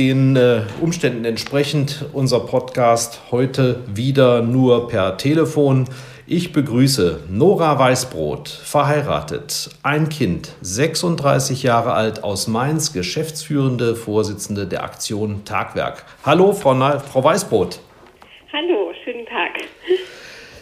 [0.00, 5.84] den äh, Umständen entsprechend unser Podcast heute wieder nur per Telefon.
[6.26, 14.84] Ich begrüße Nora Weißbrot, verheiratet, ein Kind, 36 Jahre alt, aus Mainz, geschäftsführende Vorsitzende der
[14.84, 16.06] Aktion Tagwerk.
[16.24, 17.80] Hallo, Frau, Na Frau Weißbrot.
[18.54, 19.64] Hallo, schönen Tag.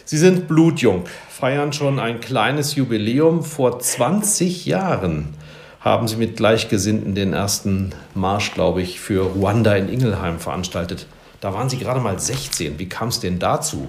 [0.03, 5.38] Sie sind blutjung, feiern schon ein kleines Jubiläum vor 20 Jahren
[5.81, 11.07] haben Sie mit Gleichgesinnten den ersten Marsch, glaube ich, für Ruanda in Ingelheim veranstaltet.
[11.41, 12.79] Da waren Sie gerade mal 16.
[12.79, 13.87] Wie kam es denn dazu?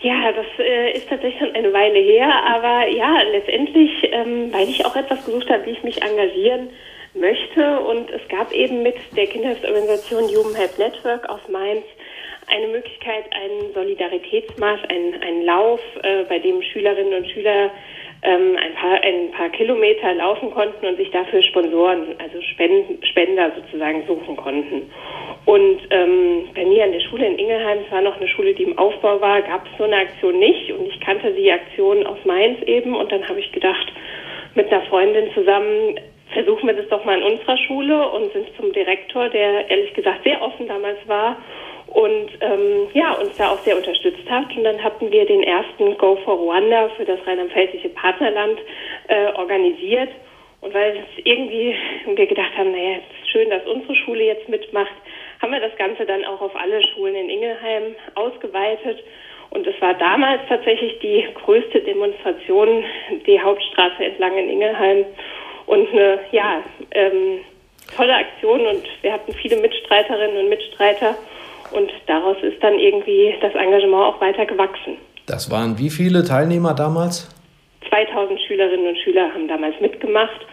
[0.00, 4.84] Ja, das äh, ist tatsächlich schon eine Weile her, aber ja, letztendlich, ähm, weil ich
[4.84, 6.70] auch etwas gesucht habe, wie ich mich engagieren
[7.14, 7.78] möchte.
[7.80, 11.84] Und es gab eben mit der Kinderhilfsorganisation Human Help Network aus Mainz
[12.48, 17.70] eine Möglichkeit, einen Solidaritätsmarsch, einen, einen Lauf, äh, bei dem Schülerinnen und Schüler
[18.22, 23.50] ähm, ein, paar, ein paar Kilometer laufen konnten und sich dafür Sponsoren, also Spenden, Spender
[23.56, 24.90] sozusagen suchen konnten.
[25.44, 28.62] Und ähm, bei mir an der Schule in Ingelheim, es war noch eine Schule, die
[28.62, 30.70] im Aufbau war, gab es so eine Aktion nicht.
[30.70, 32.94] Und ich kannte die Aktion aus Mainz eben.
[32.94, 33.92] Und dann habe ich gedacht,
[34.54, 35.98] mit einer Freundin zusammen,
[36.32, 40.22] versuchen wir das doch mal in unserer Schule und sind zum Direktor, der ehrlich gesagt
[40.22, 41.36] sehr offen damals war
[41.92, 44.54] und ähm, ja, uns da auch sehr unterstützt hat.
[44.56, 48.58] Und dann hatten wir den ersten Go for Rwanda für das rheinland-pfälzische Partnerland
[49.08, 50.08] äh, organisiert.
[50.62, 51.76] Und weil es irgendwie
[52.14, 54.92] wir gedacht haben, naja, es ist schön, dass unsere Schule jetzt mitmacht,
[55.42, 59.02] haben wir das Ganze dann auch auf alle Schulen in Ingelheim ausgeweitet.
[59.50, 62.84] Und es war damals tatsächlich die größte Demonstration,
[63.26, 65.04] die Hauptstraße entlang in Ingelheim.
[65.66, 67.40] Und eine, ja, ähm,
[67.94, 71.16] tolle Aktion und wir hatten viele Mitstreiterinnen und Mitstreiter.
[71.72, 74.96] Und daraus ist dann irgendwie das Engagement auch weiter gewachsen.
[75.26, 77.28] Das waren wie viele Teilnehmer damals?
[77.88, 80.46] 2000 Schülerinnen und Schüler haben damals mitgemacht.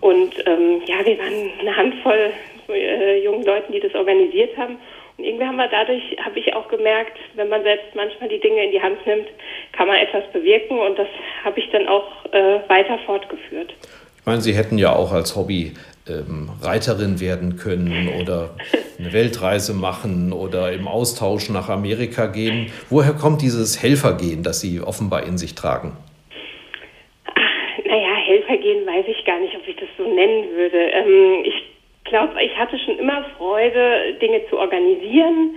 [0.00, 2.30] Und ähm, ja, wir waren eine Handvoll
[2.68, 4.76] äh, jungen Leuten, die das organisiert haben.
[5.16, 8.64] Und irgendwie haben wir dadurch, habe ich auch gemerkt, wenn man selbst manchmal die Dinge
[8.64, 9.28] in die Hand nimmt,
[9.72, 10.78] kann man etwas bewirken.
[10.78, 11.08] Und das
[11.44, 13.72] habe ich dann auch äh, weiter fortgeführt.
[14.18, 15.74] Ich meine, Sie hätten ja auch als Hobby
[16.08, 18.50] ähm, Reiterin werden können oder
[18.98, 22.72] eine Weltreise machen oder im Austausch nach Amerika gehen.
[22.90, 25.96] Woher kommt dieses Helfergehen, das Sie offenbar in sich tragen?
[27.86, 30.78] Naja, Helfergehen weiß ich gar nicht, ob ich das so nennen würde.
[30.78, 31.54] Ähm, ich
[32.04, 35.56] glaube, ich hatte schon immer Freude, Dinge zu organisieren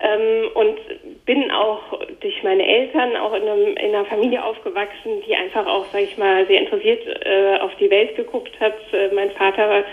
[0.00, 0.78] ähm, und
[1.26, 1.82] bin auch
[2.20, 6.16] durch meine Eltern auch in, einem, in, einer Familie aufgewachsen, die einfach auch, sage ich
[6.16, 8.76] mal, sehr interessiert äh, auf die Welt geguckt hat.
[8.92, 9.84] Äh, mein Vater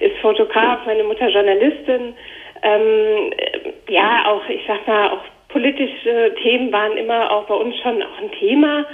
[0.00, 2.14] ist Fotograf, meine Mutter Journalistin.
[2.62, 7.74] Ähm, äh, ja, auch, ich sag mal, auch politische Themen waren immer auch bei uns
[7.78, 8.84] schon auch ein Thema.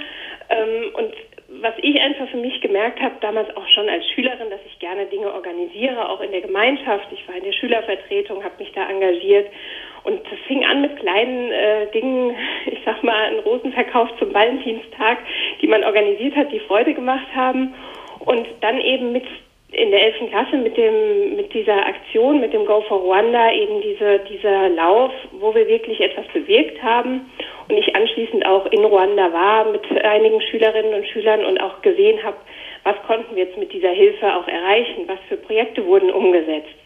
[0.49, 1.13] Ähm, und
[1.61, 5.05] was ich einfach für mich gemerkt habe, damals auch schon als Schülerin, dass ich gerne
[5.07, 7.07] Dinge organisiere, auch in der Gemeinschaft.
[7.11, 9.47] Ich war in der Schülervertretung, habe mich da engagiert
[10.09, 15.19] und das fing an mit kleinen äh, Dingen, ich sag mal, ein Rosenverkauf zum Valentinstag,
[15.61, 17.73] die man organisiert hat, die Freude gemacht haben.
[18.25, 19.25] Und dann eben mit
[19.71, 20.29] in der 11.
[20.31, 25.11] Klasse mit dem mit dieser Aktion, mit dem Go for Rwanda, eben diese, dieser Lauf,
[25.39, 27.29] wo wir wirklich etwas bewirkt haben.
[27.67, 32.21] Und ich anschließend auch in Ruanda war mit einigen Schülerinnen und Schülern und auch gesehen
[32.23, 32.37] habe,
[32.83, 36.78] was konnten wir jetzt mit dieser Hilfe auch erreichen, was für Projekte wurden umgesetzt.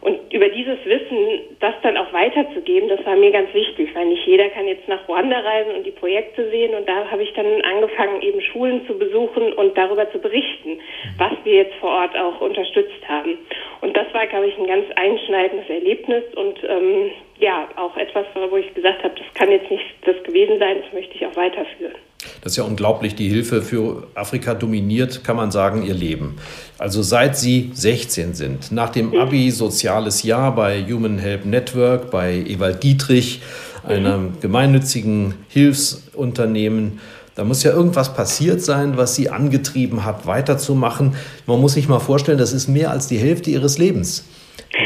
[0.00, 4.26] Und über dieses Wissen, das dann auch weiterzugeben, das war mir ganz wichtig, weil nicht
[4.26, 6.74] jeder kann jetzt nach Ruanda reisen und die Projekte sehen.
[6.74, 10.80] Und da habe ich dann angefangen, eben Schulen zu besuchen und darüber zu berichten,
[11.18, 13.38] was wir jetzt vor Ort auch unterstützt haben.
[13.82, 18.56] Und das war, glaube ich, ein ganz einschneidendes Erlebnis und ähm, ja, auch etwas, wo
[18.56, 22.09] ich gesagt habe, das kann jetzt nicht das gewesen sein, das möchte ich auch weiterführen.
[22.42, 23.14] Das ist ja unglaublich.
[23.14, 26.36] Die Hilfe für Afrika dominiert, kann man sagen, ihr Leben.
[26.78, 32.44] Also seit Sie 16 sind, nach dem Abi soziales Jahr bei Human Help Network, bei
[32.46, 33.40] Ewald Dietrich,
[33.86, 37.00] einem gemeinnützigen Hilfsunternehmen.
[37.34, 41.14] Da muss ja irgendwas passiert sein, was sie angetrieben hat, weiterzumachen.
[41.46, 44.28] Man muss sich mal vorstellen, das ist mehr als die Hälfte ihres Lebens,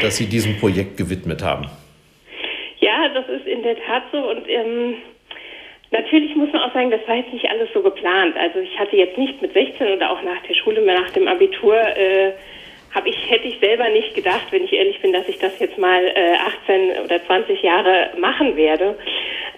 [0.01, 1.67] dass sie diesem Projekt gewidmet haben.
[2.79, 4.17] Ja, das ist in der Tat so.
[4.17, 4.95] Und ähm,
[5.91, 8.35] natürlich muss man auch sagen, das war jetzt nicht alles so geplant.
[8.37, 11.75] Also ich hatte jetzt nicht mit 16 oder auch nach der Schule, nach dem Abitur,
[11.75, 12.33] äh,
[12.93, 15.77] habe ich, hätte ich selber nicht gedacht, wenn ich ehrlich bin, dass ich das jetzt
[15.77, 18.97] mal äh, 18 oder 20 Jahre machen werde.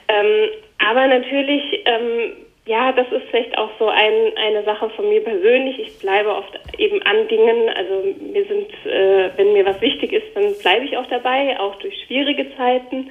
[0.08, 2.34] Ähm, aber natürlich ähm,
[2.68, 5.80] ja, das ist vielleicht auch so ein, eine Sache von mir persönlich.
[5.80, 7.70] Ich bleibe oft eben an Dingen.
[7.70, 11.76] Also mir sind, äh, wenn mir was wichtig ist, dann bleibe ich auch dabei, auch
[11.78, 13.10] durch schwierige Zeiten.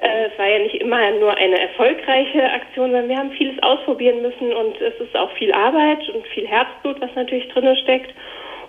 [0.00, 4.22] Äh, es war ja nicht immer nur eine erfolgreiche Aktion, sondern wir haben vieles ausprobieren
[4.22, 8.14] müssen und es ist auch viel Arbeit und viel Herzblut, was natürlich drin steckt.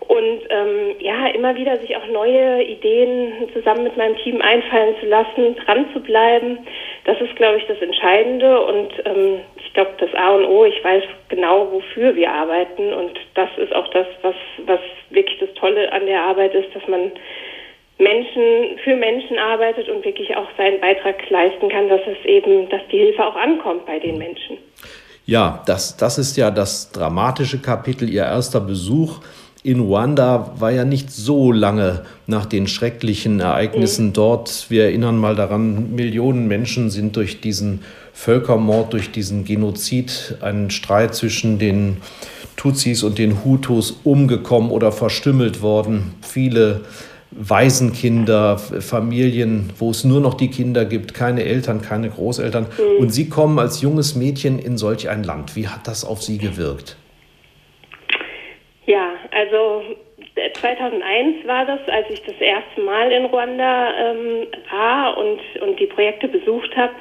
[0.08, 5.06] Und ähm, ja, immer wieder sich auch neue Ideen zusammen mit meinem Team einfallen zu
[5.06, 6.58] lassen, dran zu bleiben,
[7.06, 8.62] das ist, glaube ich, das Entscheidende.
[8.62, 12.94] Und ähm, ich glaube, das A und O, ich weiß genau, wofür wir arbeiten.
[12.94, 14.36] Und das ist auch das, was,
[14.66, 14.80] was
[15.10, 17.12] wirklich das Tolle an der Arbeit ist, dass man
[18.02, 22.82] Menschen für Menschen arbeitet und wirklich auch seinen Beitrag leisten kann, dass es eben, dass
[22.92, 24.58] die Hilfe auch ankommt bei den Menschen.
[25.26, 29.20] Ja, das, das ist ja das dramatische Kapitel, Ihr erster Besuch
[29.64, 34.14] in Ruanda war ja nicht so lange nach den schrecklichen Ereignissen mhm.
[34.14, 34.66] dort.
[34.70, 37.84] Wir erinnern mal daran, Millionen Menschen sind durch diesen
[38.14, 41.98] Völkermord, durch diesen Genozid, einen Streit zwischen den
[42.58, 46.16] Tutsis und den Hutus umgekommen oder verstümmelt worden.
[46.22, 46.82] Viele
[47.32, 52.68] Waisenkinder, Familien, wo es nur noch die Kinder gibt, keine Eltern, keine Großeltern.
[52.78, 53.02] Mhm.
[53.02, 55.56] Und Sie kommen als junges Mädchen in solch ein Land.
[55.56, 56.98] Wie hat das auf Sie gewirkt?
[58.86, 59.84] Ja, also
[60.60, 65.88] 2001 war das, als ich das erste Mal in Ruanda ähm, war und, und die
[65.88, 66.94] Projekte besucht habe.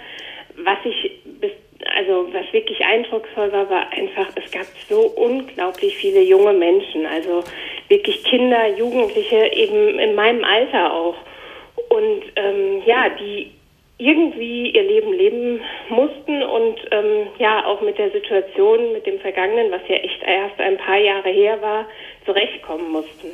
[0.65, 1.53] Was ich bis,
[1.97, 7.45] also was wirklich eindrucksvoll war, war einfach, es gab so unglaublich viele junge Menschen, also
[7.89, 11.17] wirklich Kinder, Jugendliche, eben in meinem Alter auch.
[11.89, 13.51] Und ähm, ja, die
[13.99, 15.61] irgendwie ihr Leben leben
[15.91, 20.59] mussten und ähm, ja auch mit der Situation, mit dem Vergangenen, was ja echt erst
[20.59, 21.87] ein paar Jahre her war,
[22.25, 23.29] zurechtkommen mussten.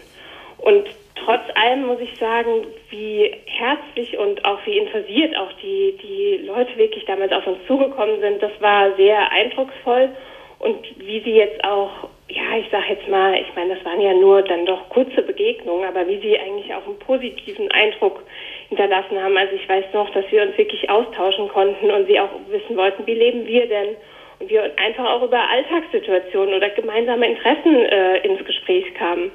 [0.58, 0.86] Und
[1.24, 6.76] trotz allem muss ich sagen, wie herzlich und auch wie interessiert auch die, die Leute
[6.76, 10.10] wirklich damals auf uns zugekommen sind, das war sehr eindrucksvoll.
[10.58, 14.14] Und wie sie jetzt auch, ja, ich sag jetzt mal, ich meine, das waren ja
[14.14, 18.22] nur dann doch kurze Begegnungen, aber wie sie eigentlich auch einen positiven Eindruck
[18.68, 19.36] hinterlassen haben.
[19.36, 23.06] Also ich weiß noch, dass wir uns wirklich austauschen konnten und sie auch wissen wollten,
[23.06, 23.96] wie leben wir denn?
[24.38, 29.30] Und wir einfach auch über Alltagssituationen oder gemeinsame Interessen äh, ins Gespräch kamen.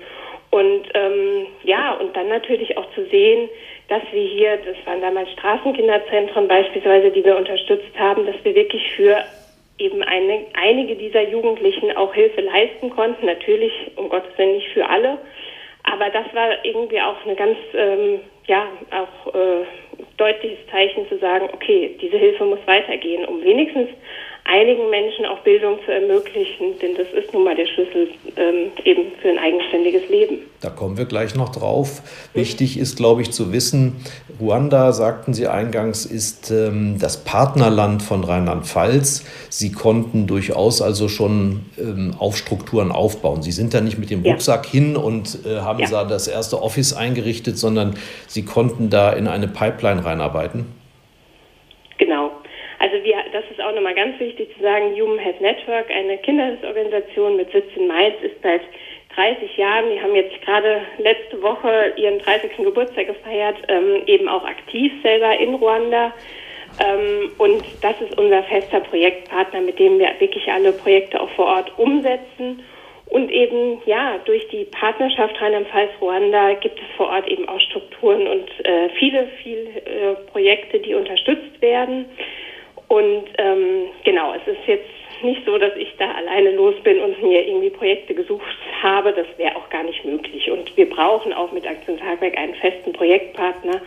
[0.52, 3.50] Und ähm, ja, und dann natürlich auch zu sehen,
[3.88, 8.92] dass wir hier, das waren damals Straßenkinderzentren beispielsweise, die wir unterstützt haben, dass wir wirklich
[8.96, 9.24] für
[9.78, 13.26] eben eine, einige dieser Jugendlichen auch Hilfe leisten konnten.
[13.26, 15.18] Natürlich, um Gottes Willen, nicht für alle.
[15.84, 19.66] Aber das war irgendwie auch eine ganz, ähm, ja, auch äh,
[20.18, 23.90] deutliches Zeichen zu sagen, okay, diese Hilfe muss weitergehen, um wenigstens
[24.52, 29.12] einigen Menschen auch Bildung zu ermöglichen, denn das ist nun mal der Schlüssel ähm, eben
[29.22, 30.40] für ein eigenständiges Leben.
[30.60, 32.02] Da kommen wir gleich noch drauf.
[32.34, 33.96] Wichtig ist, glaube ich, zu wissen,
[34.40, 39.24] Ruanda, sagten Sie eingangs, ist ähm, das Partnerland von Rheinland-Pfalz.
[39.50, 43.42] Sie konnten durchaus also schon ähm, auf Strukturen aufbauen.
[43.42, 44.72] Sie sind da nicht mit dem Rucksack ja.
[44.72, 45.90] hin und äh, haben ja.
[45.90, 47.96] da das erste Office eingerichtet, sondern
[48.28, 50.81] Sie konnten da in eine Pipeline reinarbeiten.
[53.42, 57.66] Das ist auch nochmal ganz wichtig zu sagen, Human Health Network, eine Kinderhilfsorganisation mit Sitz
[57.76, 58.62] in Mainz, ist seit
[59.16, 62.58] 30 Jahren, die haben jetzt gerade letzte Woche ihren 30.
[62.58, 66.14] Geburtstag gefeiert, ähm, eben auch aktiv selber in Ruanda.
[66.86, 71.48] Ähm, und das ist unser fester Projektpartner, mit dem wir wirklich alle Projekte auch vor
[71.48, 72.64] Ort umsetzen.
[73.08, 78.50] Und eben, ja, durch die Partnerschaft Rheinland-Pfalz-Ruanda gibt es vor Ort eben auch Strukturen und
[78.66, 82.06] äh, viele, viele äh, Projekte, die unterstützt werden.
[82.92, 84.90] Und ähm, genau, es ist jetzt
[85.24, 88.44] nicht so, dass ich da alleine los bin und mir irgendwie Projekte gesucht
[88.84, 89.14] habe.
[89.14, 90.52] Das wäre auch gar nicht möglich.
[90.52, 93.80] Und wir brauchen auch mit Aktion Tagwerk einen festen Projektpartner.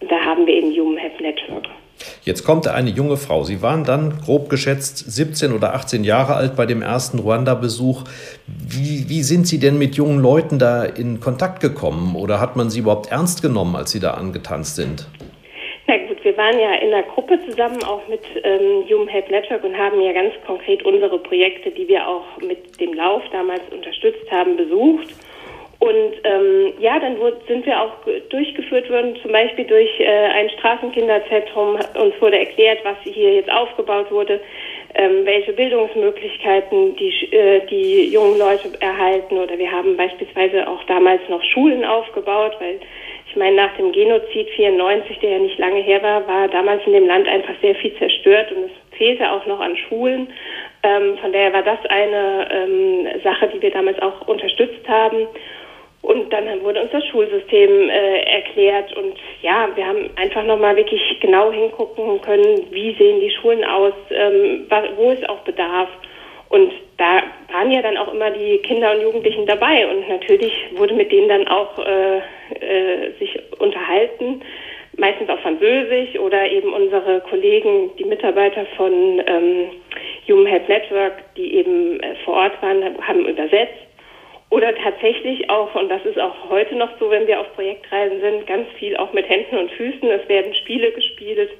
[0.00, 1.68] Und da haben wir eben Human Health Network.
[2.24, 3.44] Jetzt kommt eine junge Frau.
[3.44, 8.02] Sie waren dann grob geschätzt 17 oder 18 Jahre alt bei dem ersten Ruanda-Besuch.
[8.48, 12.16] Wie, wie sind Sie denn mit jungen Leuten da in Kontakt gekommen?
[12.16, 15.06] Oder hat man Sie überhaupt ernst genommen, als Sie da angetanzt sind?
[16.30, 20.00] Wir waren ja in einer Gruppe zusammen auch mit ähm, Human Health Network und haben
[20.00, 25.08] ja ganz konkret unsere Projekte, die wir auch mit dem Lauf damals unterstützt haben, besucht.
[25.80, 27.94] Und ähm, ja, dann wurde, sind wir auch
[28.28, 31.80] durchgeführt worden, zum Beispiel durch äh, ein Straßenkinderzentrum.
[32.00, 34.40] Uns wurde erklärt, was hier jetzt aufgebaut wurde,
[34.94, 39.36] ähm, welche Bildungsmöglichkeiten die, äh, die jungen Leute erhalten.
[39.36, 42.78] Oder wir haben beispielsweise auch damals noch Schulen aufgebaut, weil
[43.30, 46.94] ich meine, nach dem Genozid 94, der ja nicht lange her war, war damals in
[46.94, 50.26] dem Land einfach sehr viel zerstört und es fehlte auch noch an Schulen.
[50.82, 55.28] Ähm, von daher war das eine ähm, Sache, die wir damals auch unterstützt haben.
[56.02, 61.00] Und dann wurde uns das Schulsystem äh, erklärt und ja, wir haben einfach nochmal wirklich
[61.20, 65.88] genau hingucken können, wie sehen die Schulen aus, ähm, wo ist auch Bedarf.
[66.50, 70.94] Und da waren ja dann auch immer die Kinder und Jugendlichen dabei und natürlich wurde
[70.94, 74.42] mit denen dann auch äh, äh, sich unterhalten,
[74.96, 79.70] meistens auf Französisch oder eben unsere Kollegen, die Mitarbeiter von ähm,
[80.28, 83.86] Human Health Network, die eben äh, vor Ort waren, haben übersetzt.
[84.50, 88.48] Oder tatsächlich auch, und das ist auch heute noch so, wenn wir auf Projektreisen sind,
[88.48, 90.10] ganz viel auch mit Händen und Füßen.
[90.10, 91.50] Es werden Spiele gespielt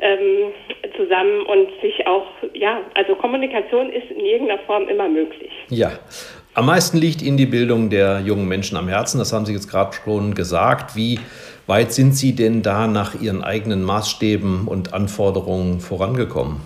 [0.00, 0.52] ähm,
[0.96, 5.50] zusammen und sich auch, ja, also Kommunikation ist in irgendeiner Form immer möglich.
[5.68, 5.92] Ja.
[6.54, 9.18] Am meisten liegt Ihnen die Bildung der jungen Menschen am Herzen.
[9.18, 10.96] Das haben Sie jetzt gerade schon gesagt.
[10.96, 11.20] Wie
[11.68, 16.60] weit sind Sie denn da nach Ihren eigenen Maßstäben und Anforderungen vorangekommen?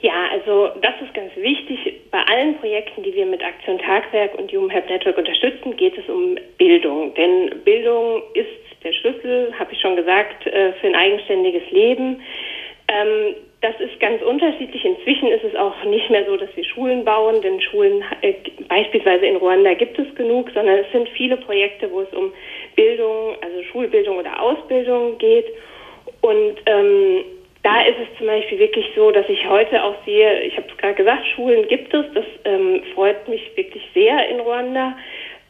[0.00, 4.52] Ja, also das ist ganz wichtig bei allen Projekten, die wir mit Aktion Tagwerk und
[4.52, 7.14] Human Health Network unterstützen, geht es um Bildung.
[7.14, 12.20] Denn Bildung ist der Schlüssel, habe ich schon gesagt, äh, für ein eigenständiges Leben.
[12.88, 14.84] Ähm, das ist ganz unterschiedlich.
[14.84, 18.34] Inzwischen ist es auch nicht mehr so, dass wir Schulen bauen, denn Schulen äh,
[18.68, 22.32] beispielsweise in Ruanda gibt es genug, sondern es sind viele Projekte, wo es um
[22.76, 25.46] Bildung, also Schulbildung oder Ausbildung geht.
[26.20, 27.24] Und ähm,
[27.62, 30.76] da ist es zum Beispiel wirklich so, dass ich heute auch sehe, ich habe es
[30.76, 34.94] gerade gesagt, Schulen gibt es, das ähm, freut mich wirklich sehr in Ruanda.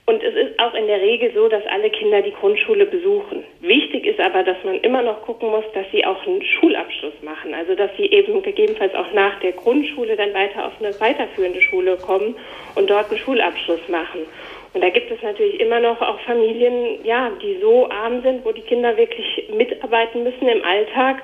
[0.07, 3.43] Und es ist auch in der Regel so, dass alle Kinder die Grundschule besuchen.
[3.61, 7.55] Wichtig ist aber, dass man immer noch gucken muss, dass sie auch einen Schulabschluss machen.
[7.55, 11.97] Also dass sie eben gegebenenfalls auch nach der Grundschule dann weiter auf eine weiterführende Schule
[11.97, 12.37] kommen
[12.75, 14.27] und dort einen Schulabschluss machen.
[14.75, 18.53] Und da gibt es natürlich immer noch auch Familien, ja, die so arm sind, wo
[18.53, 21.23] die Kinder wirklich mitarbeiten müssen im Alltag,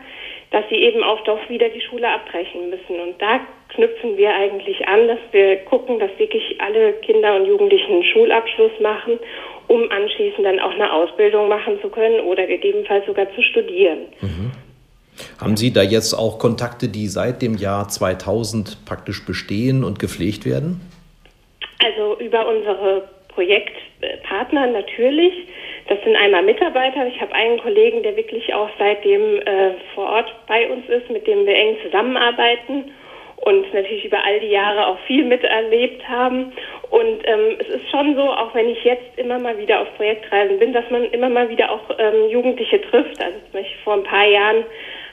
[0.50, 3.00] dass sie eben auch doch wieder die Schule abbrechen müssen.
[3.00, 7.92] Und da knüpfen wir eigentlich an, dass wir gucken, dass wirklich alle Kinder und Jugendlichen
[7.92, 9.18] einen Schulabschluss machen,
[9.68, 14.06] um anschließend dann auch eine Ausbildung machen zu können oder gegebenenfalls sogar zu studieren.
[14.20, 14.50] Mhm.
[15.40, 20.46] Haben Sie da jetzt auch Kontakte, die seit dem Jahr 2000 praktisch bestehen und gepflegt
[20.46, 20.80] werden?
[21.84, 25.32] Also über unsere Projektpartner natürlich.
[25.90, 27.04] Das sind einmal Mitarbeiter.
[27.08, 31.26] Ich habe einen Kollegen, der wirklich auch seitdem äh, vor Ort bei uns ist, mit
[31.26, 32.92] dem wir eng zusammenarbeiten
[33.38, 36.52] und natürlich über all die Jahre auch viel miterlebt haben.
[36.90, 40.60] Und ähm, es ist schon so, auch wenn ich jetzt immer mal wieder auf Projektreisen
[40.60, 43.20] bin, dass man immer mal wieder auch ähm, Jugendliche trifft.
[43.20, 44.64] Also zum Beispiel vor ein paar Jahren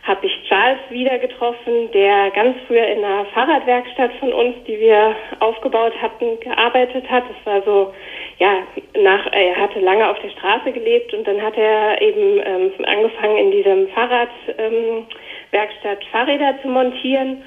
[0.04, 5.16] habe ich Charles wieder getroffen, der ganz früher in einer Fahrradwerkstatt von uns, die wir
[5.40, 7.24] aufgebaut hatten, gearbeitet hat.
[7.24, 7.94] Das war so,
[8.40, 8.64] ja,
[9.02, 13.38] nach, er hatte lange auf der Straße gelebt und dann hat er eben ähm, angefangen,
[13.38, 17.44] in diesem Fahrradwerkstatt ähm, Fahrräder zu montieren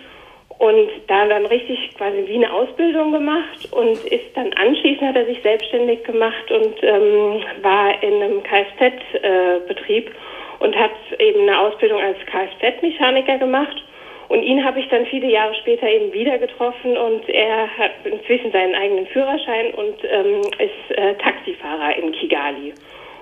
[0.59, 5.27] und da dann richtig quasi wie eine Ausbildung gemacht und ist dann anschließend hat er
[5.27, 10.09] sich selbstständig gemacht und ähm, war in einem Kfz-Betrieb.
[10.09, 10.13] Äh,
[10.61, 13.83] und hat eben eine Ausbildung als Kfz-Mechaniker gemacht.
[14.31, 18.53] Und ihn habe ich dann viele Jahre später eben wieder getroffen und er hat inzwischen
[18.53, 22.73] seinen eigenen Führerschein und ähm, ist äh, Taxifahrer in Kigali.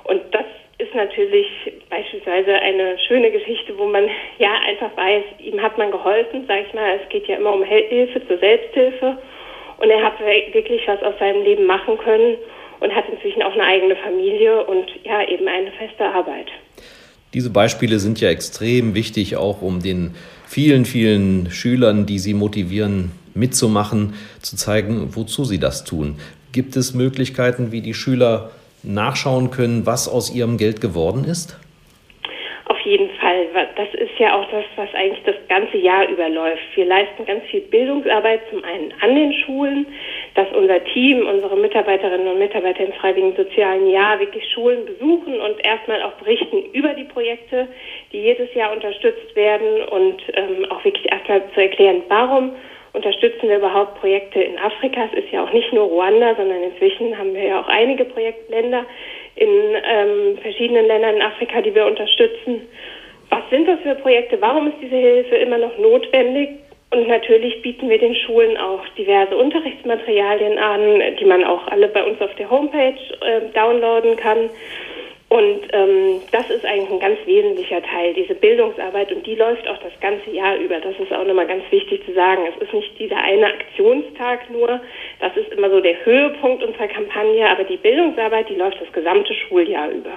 [0.04, 0.44] Und das
[0.76, 1.46] ist natürlich
[1.88, 4.06] beispielsweise eine schöne Geschichte, wo man
[4.38, 7.00] ja einfach weiß, ihm hat man geholfen, sage ich mal.
[7.02, 9.16] Es geht ja immer um Hilfe zur Selbsthilfe.
[9.78, 12.36] Und er hat wirklich was aus seinem Leben machen können
[12.80, 16.48] und hat inzwischen auch eine eigene Familie und ja, eben eine feste Arbeit.
[17.34, 20.14] Diese Beispiele sind ja extrem wichtig, auch um den
[20.46, 26.16] vielen, vielen Schülern, die sie motivieren, mitzumachen, zu zeigen, wozu sie das tun.
[26.52, 28.50] Gibt es Möglichkeiten, wie die Schüler
[28.82, 31.58] nachschauen können, was aus ihrem Geld geworden ist?
[32.64, 33.17] Auf jeden Fall.
[33.76, 36.62] Das ist ja auch das, was eigentlich das ganze Jahr überläuft.
[36.74, 39.86] Wir leisten ganz viel Bildungsarbeit zum einen an den Schulen,
[40.34, 45.64] dass unser Team, unsere Mitarbeiterinnen und Mitarbeiter im Freiwilligen Sozialen Jahr wirklich Schulen besuchen und
[45.64, 47.68] erstmal auch berichten über die Projekte,
[48.12, 52.52] die jedes Jahr unterstützt werden und ähm, auch wirklich erstmal zu erklären, warum
[52.92, 55.08] unterstützen wir überhaupt Projekte in Afrika.
[55.12, 58.84] Es ist ja auch nicht nur Ruanda, sondern inzwischen haben wir ja auch einige Projektländer
[59.36, 62.68] in ähm, verschiedenen Ländern in Afrika, die wir unterstützen.
[63.30, 64.40] Was sind das für Projekte?
[64.40, 66.50] Warum ist diese Hilfe immer noch notwendig?
[66.90, 72.02] Und natürlich bieten wir den Schulen auch diverse Unterrichtsmaterialien an, die man auch alle bei
[72.02, 74.48] uns auf der Homepage äh, downloaden kann.
[75.28, 79.12] Und ähm, das ist eigentlich ein ganz wesentlicher Teil, diese Bildungsarbeit.
[79.12, 80.80] Und die läuft auch das ganze Jahr über.
[80.80, 82.44] Das ist auch nochmal ganz wichtig zu sagen.
[82.48, 84.80] Es ist nicht dieser eine Aktionstag nur.
[85.20, 87.46] Das ist immer so der Höhepunkt unserer Kampagne.
[87.46, 90.16] Aber die Bildungsarbeit, die läuft das gesamte Schuljahr über.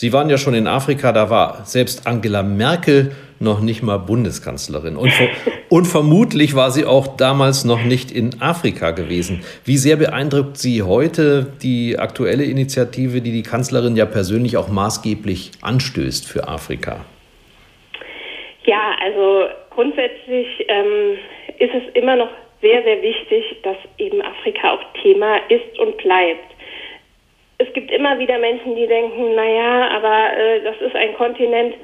[0.00, 4.96] Sie waren ja schon in Afrika, da war selbst Angela Merkel noch nicht mal Bundeskanzlerin.
[4.96, 5.12] Und,
[5.68, 9.44] und, vermutlich war sie auch damals noch nicht in Afrika gewesen.
[9.66, 15.50] Wie sehr beeindruckt Sie heute die aktuelle Initiative, die die Kanzlerin ja persönlich auch maßgeblich
[15.60, 17.04] anstößt für Afrika?
[18.64, 21.18] Ja, also grundsätzlich ähm,
[21.58, 22.30] ist es immer noch
[22.62, 26.49] sehr, sehr wichtig, dass eben Afrika auch Thema ist und bleibt
[27.60, 31.74] es gibt immer wieder Menschen, die denken, naja, aber äh, das ist ein Kontinent,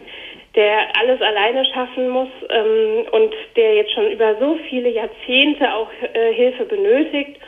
[0.54, 5.90] der alles alleine schaffen muss ähm, und der jetzt schon über so viele Jahrzehnte auch
[6.14, 7.38] äh, Hilfe benötigt.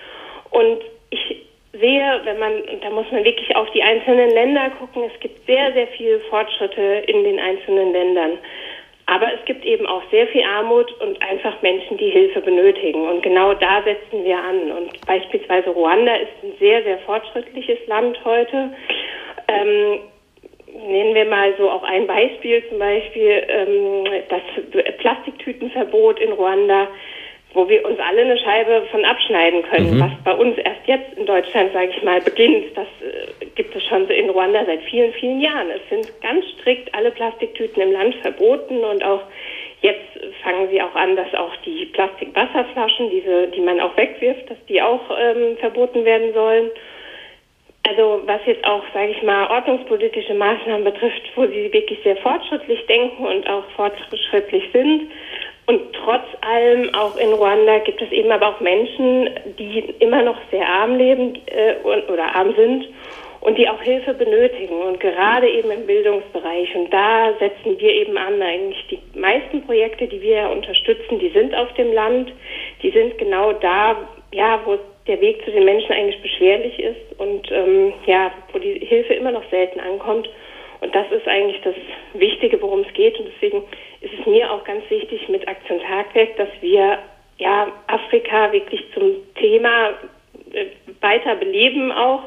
[0.51, 1.37] Und ich
[1.73, 5.47] sehe, wenn man, und da muss man wirklich auf die einzelnen Länder gucken, es gibt
[5.47, 8.33] sehr, sehr viele Fortschritte in den einzelnen Ländern.
[9.11, 13.09] Aber es gibt eben auch sehr viel Armut und einfach Menschen, die Hilfe benötigen.
[13.09, 14.71] Und genau da setzen wir an.
[14.71, 18.71] Und beispielsweise Ruanda ist ein sehr, sehr fortschrittliches Land heute.
[19.49, 20.01] Ähm,
[20.87, 24.43] nennen wir mal so auch ein Beispiel, zum Beispiel ähm, das
[24.99, 26.89] Plastiktütenverbot in Ruanda
[27.55, 30.01] wo wir uns alle eine Scheibe von abschneiden können, mhm.
[30.01, 32.77] was bei uns erst jetzt in Deutschland, sage ich mal, beginnt.
[32.77, 35.69] Das äh, gibt es schon in Ruanda seit vielen, vielen Jahren.
[35.71, 39.23] Es sind ganz strikt alle Plastiktüten im Land verboten und auch
[39.81, 44.59] jetzt fangen sie auch an, dass auch die Plastikwasserflaschen, diese, die man auch wegwirft, dass
[44.69, 46.71] die auch ähm, verboten werden sollen.
[47.89, 52.85] Also was jetzt auch, sage ich mal, ordnungspolitische Maßnahmen betrifft, wo sie wirklich sehr fortschrittlich
[52.87, 55.11] denken und auch fortschrittlich sind,
[55.69, 60.39] und trotz allem, auch in Ruanda gibt es eben aber auch Menschen, die immer noch
[60.51, 62.89] sehr arm leben äh, oder arm sind
[63.43, 66.75] und die auch Hilfe benötigen und gerade eben im Bildungsbereich.
[66.75, 68.41] Und da setzen wir eben an.
[68.41, 72.33] Eigentlich die meisten Projekte, die wir unterstützen, die sind auf dem Land,
[72.83, 77.47] die sind genau da, ja, wo der Weg zu den Menschen eigentlich beschwerlich ist und
[77.53, 80.31] ähm, ja, wo die Hilfe immer noch selten ankommt.
[80.81, 81.75] Und das ist eigentlich das
[82.15, 83.19] Wichtige, worum es geht.
[83.19, 83.63] Und deswegen
[84.01, 86.99] ist es mir auch ganz wichtig mit Aktion Tagwerk, dass wir
[87.39, 89.91] ja Afrika wirklich zum Thema
[90.53, 90.67] äh,
[91.01, 92.23] weiter beleben auch,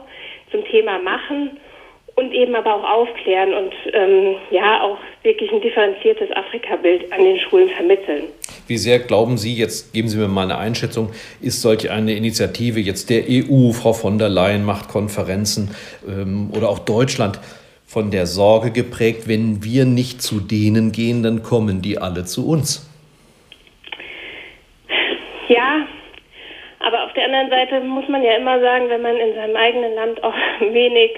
[0.51, 1.59] zum Thema machen
[2.15, 7.39] und eben aber auch aufklären und ähm, ja auch wirklich ein differenziertes Afrika-Bild an den
[7.39, 8.23] Schulen vermitteln.
[8.67, 11.11] Wie sehr glauben Sie, jetzt geben Sie mir mal eine Einschätzung,
[11.41, 15.75] ist solch eine Initiative jetzt der EU, Frau von der Leyen macht Konferenzen
[16.07, 17.39] ähm, oder auch Deutschland,
[17.91, 22.47] von der Sorge geprägt, wenn wir nicht zu denen gehen, dann kommen die alle zu
[22.47, 22.89] uns.
[25.49, 25.85] Ja,
[26.79, 29.93] aber auf der anderen Seite muss man ja immer sagen, wenn man in seinem eigenen
[29.95, 31.11] Land auch wenig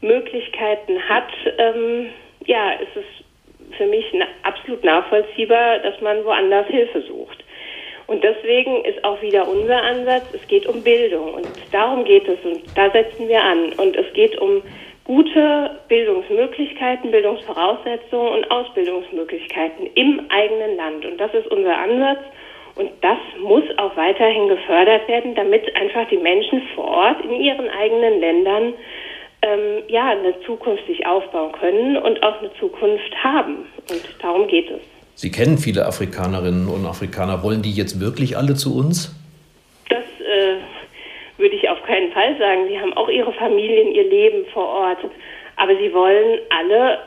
[0.00, 2.06] Möglichkeiten hat, ähm,
[2.46, 4.06] ja, ist es für mich
[4.42, 7.44] absolut nachvollziehbar, dass man woanders Hilfe sucht.
[8.06, 12.38] Und deswegen ist auch wieder unser Ansatz, es geht um Bildung und darum geht es
[12.42, 13.74] und da setzen wir an.
[13.74, 14.62] Und es geht um
[15.10, 21.04] gute Bildungsmöglichkeiten, Bildungsvoraussetzungen und Ausbildungsmöglichkeiten im eigenen Land.
[21.04, 22.20] Und das ist unser Ansatz.
[22.76, 27.68] Und das muss auch weiterhin gefördert werden, damit einfach die Menschen vor Ort in ihren
[27.70, 28.74] eigenen Ländern
[29.42, 33.66] ähm, ja eine Zukunft sich aufbauen können und auch eine Zukunft haben.
[33.90, 34.80] Und darum geht es.
[35.16, 37.42] Sie kennen viele Afrikanerinnen und Afrikaner.
[37.42, 39.12] Wollen die jetzt wirklich alle zu uns?
[39.88, 40.58] Das äh,
[41.40, 42.68] würde ich auf keinen Fall sagen.
[42.68, 44.98] Sie haben auch ihre Familien, ihr Leben vor Ort.
[45.56, 46.98] Aber sie wollen alle,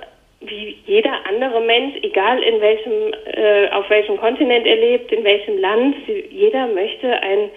[0.41, 5.58] wie jeder andere Mensch, egal in welchem, äh, auf welchem Kontinent er lebt, in welchem
[5.58, 7.50] Land, sie, jeder möchte ein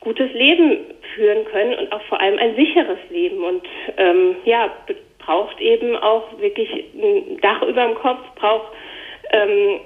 [0.00, 0.78] gutes Leben
[1.14, 3.42] führen können und auch vor allem ein sicheres Leben.
[3.42, 3.62] Und
[3.96, 4.70] ähm, ja,
[5.18, 8.72] braucht eben auch wirklich ein Dach über dem Kopf, braucht
[9.30, 9.80] ähm,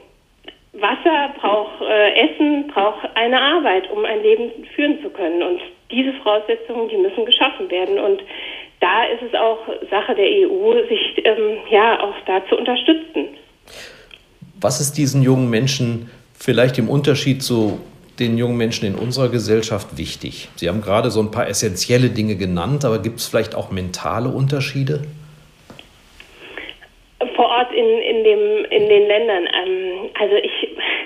[0.73, 5.43] Wasser, braucht äh, Essen, braucht eine Arbeit, um ein Leben führen zu können.
[5.43, 7.99] Und diese Voraussetzungen, die müssen geschaffen werden.
[7.99, 8.23] Und
[8.81, 9.59] da ist es auch
[9.91, 13.29] Sache der EU, sich ähm, ja auch da zu unterstützen.
[14.61, 17.81] Was ist diesen jungen Menschen vielleicht im Unterschied zu
[18.19, 20.49] den jungen Menschen in unserer Gesellschaft wichtig?
[20.57, 24.29] Sie haben gerade so ein paar essentielle Dinge genannt, aber gibt es vielleicht auch mentale
[24.29, 25.03] Unterschiede?
[27.35, 29.45] Vor Ort in, in, dem, in den Ländern.
[29.47, 30.98] Ähm, also ich ich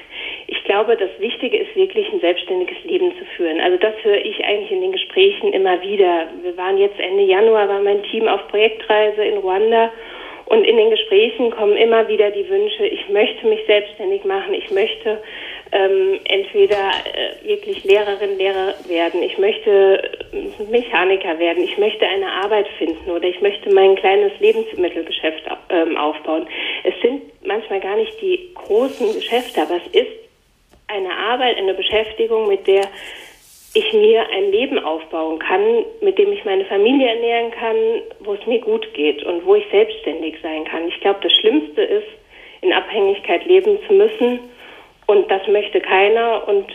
[0.72, 3.60] glaube, das Wichtige ist wirklich ein selbstständiges Leben zu führen.
[3.60, 6.28] Also das höre ich eigentlich in den Gesprächen immer wieder.
[6.42, 9.90] Wir waren jetzt Ende Januar, war mein Team auf Projektreise in Ruanda
[10.46, 14.70] und in den Gesprächen kommen immer wieder die Wünsche, ich möchte mich selbstständig machen, ich
[14.70, 15.22] möchte
[15.72, 20.10] ähm, entweder äh, wirklich Lehrerin, Lehrer werden, ich möchte
[20.70, 26.46] Mechaniker werden, ich möchte eine Arbeit finden oder ich möchte mein kleines Lebensmittelgeschäft ähm, aufbauen.
[26.84, 30.21] Es sind manchmal gar nicht die großen Geschäfte, aber es ist
[30.92, 32.82] eine Arbeit, eine Beschäftigung, mit der
[33.74, 37.76] ich mir ein Leben aufbauen kann, mit dem ich meine Familie ernähren kann,
[38.20, 40.88] wo es mir gut geht und wo ich selbstständig sein kann.
[40.88, 42.08] Ich glaube, das Schlimmste ist,
[42.60, 44.40] in Abhängigkeit leben zu müssen
[45.06, 46.66] und das möchte keiner und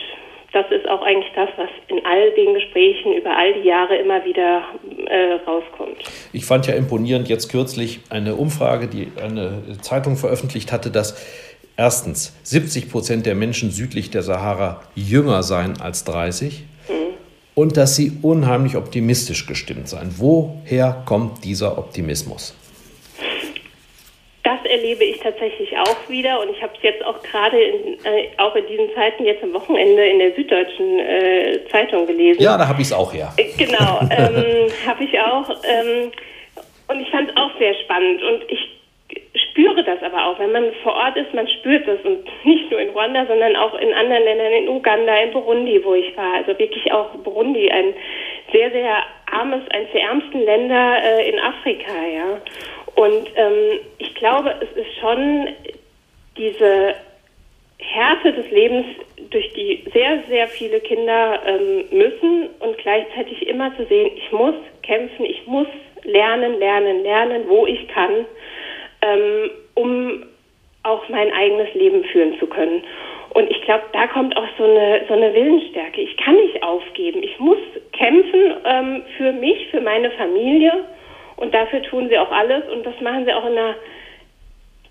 [0.52, 4.24] das ist auch eigentlich das, was in all den Gesprächen über all die Jahre immer
[4.24, 4.62] wieder
[5.06, 5.96] äh, rauskommt.
[6.32, 11.14] Ich fand ja imponierend jetzt kürzlich eine Umfrage, die eine Zeitung veröffentlicht hatte, dass
[11.78, 16.94] erstens 70 Prozent der Menschen südlich der Sahara jünger seien als 30 mhm.
[17.54, 20.12] und dass sie unheimlich optimistisch gestimmt seien.
[20.18, 22.54] Woher kommt dieser Optimismus?
[24.42, 28.28] Das erlebe ich tatsächlich auch wieder und ich habe es jetzt auch gerade in, äh,
[28.38, 32.42] auch in diesen Zeiten jetzt am Wochenende in der Süddeutschen äh, Zeitung gelesen.
[32.42, 33.32] Ja, da habe ich es auch her.
[33.36, 35.50] Äh, genau, ähm, habe ich auch.
[35.50, 36.10] Ähm,
[36.88, 38.77] und ich fand es auch sehr spannend und ich
[39.58, 42.80] spüre das aber auch, wenn man vor Ort ist, man spürt das und nicht nur
[42.80, 46.34] in Ruanda, sondern auch in anderen Ländern, in Uganda, in Burundi, wo ich war.
[46.34, 47.92] Also wirklich auch Burundi, ein
[48.52, 48.98] sehr, sehr
[49.30, 52.40] armes, eines der ärmsten Länder äh, in Afrika, ja.
[52.94, 55.48] Und ähm, ich glaube, es ist schon
[56.36, 56.94] diese
[57.78, 58.86] Härte des Lebens,
[59.30, 64.54] durch die sehr, sehr viele Kinder ähm, müssen und gleichzeitig immer zu sehen, ich muss
[64.82, 65.66] kämpfen, ich muss
[66.04, 68.24] lernen, lernen, lernen, wo ich kann,
[69.02, 70.24] ähm, um
[70.82, 72.82] auch mein eigenes Leben führen zu können.
[73.30, 76.00] Und ich glaube, da kommt auch so eine, so eine Willensstärke.
[76.00, 77.22] Ich kann nicht aufgeben.
[77.22, 77.58] Ich muss
[77.92, 80.84] kämpfen ähm, für mich, für meine Familie
[81.36, 83.74] und dafür tun sie auch alles und das machen sie auch in einer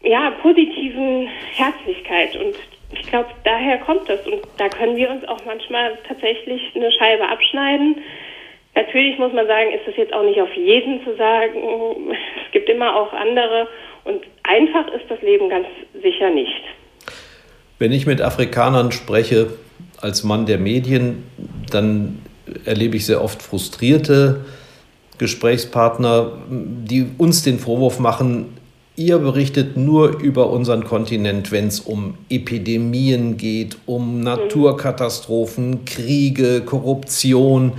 [0.04, 2.36] ja, positiven Herzlichkeit.
[2.36, 2.56] Und
[2.94, 4.26] ich glaube, daher kommt das.
[4.28, 8.02] Und da können wir uns auch manchmal tatsächlich eine Scheibe abschneiden.
[8.76, 12.12] Natürlich muss man sagen, ist es jetzt auch nicht auf jeden zu sagen.
[12.46, 13.68] Es gibt immer auch andere.
[14.08, 15.68] Und einfach ist das Leben ganz
[16.02, 16.64] sicher nicht.
[17.78, 19.48] Wenn ich mit Afrikanern spreche,
[20.00, 21.24] als Mann der Medien,
[21.70, 22.20] dann
[22.64, 24.46] erlebe ich sehr oft frustrierte
[25.18, 28.58] Gesprächspartner, die uns den Vorwurf machen,
[28.96, 37.74] ihr berichtet nur über unseren Kontinent, wenn es um Epidemien geht, um Naturkatastrophen, Kriege, Korruption.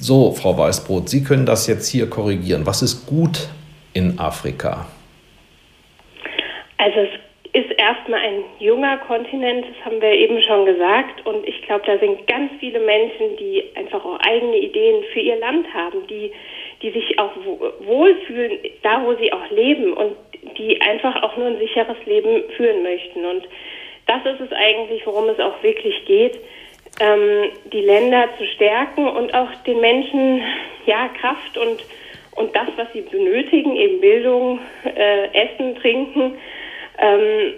[0.00, 2.64] So, Frau Weißbrot, Sie können das jetzt hier korrigieren.
[2.64, 3.48] Was ist gut
[3.98, 4.86] in Afrika?
[6.78, 7.10] Also es
[7.52, 11.26] ist erstmal ein junger Kontinent, das haben wir eben schon gesagt.
[11.26, 15.38] Und ich glaube, da sind ganz viele Menschen, die einfach auch eigene Ideen für ihr
[15.40, 16.30] Land haben, die,
[16.82, 17.32] die sich auch
[17.80, 20.14] wohlfühlen, da wo sie auch leben und
[20.56, 23.24] die einfach auch nur ein sicheres Leben führen möchten.
[23.24, 23.48] Und
[24.06, 26.38] das ist es eigentlich, worum es auch wirklich geht,
[27.00, 30.42] ähm, die Länder zu stärken und auch den Menschen
[30.86, 31.84] ja Kraft und
[32.38, 36.38] und das, was sie benötigen, eben Bildung, äh, Essen, Trinken,
[36.98, 37.54] ähm,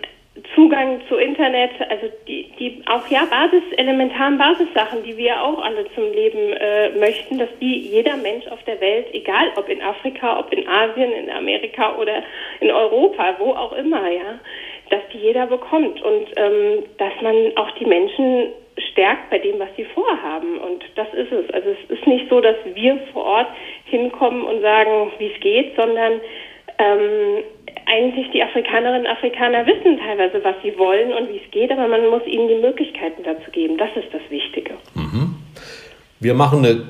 [0.55, 5.85] Zugang zu Internet, also die, die auch ja Basis, elementaren Basissachen, die wir auch alle
[5.95, 10.39] zum Leben äh, möchten, dass die jeder Mensch auf der Welt, egal ob in Afrika,
[10.39, 12.23] ob in Asien, in Amerika oder
[12.61, 14.39] in Europa, wo auch immer, ja,
[14.89, 16.01] dass die jeder bekommt.
[16.01, 18.53] Und ähm, dass man auch die Menschen
[18.93, 20.59] stärkt bei dem, was sie vorhaben.
[20.59, 21.51] Und das ist es.
[21.53, 23.49] Also es ist nicht so, dass wir vor Ort
[23.85, 26.21] hinkommen und sagen, wie es geht, sondern
[26.79, 27.45] ähm,
[27.87, 31.89] eigentlich die Afrikanerinnen und Afrikaner wissen teilweise, was sie wollen und wie es geht, aber
[31.89, 33.77] man muss ihnen die Möglichkeiten dazu geben.
[33.79, 34.75] Das ist das Wichtige.
[34.95, 35.37] Mhm.
[36.21, 36.89] Wir machen eine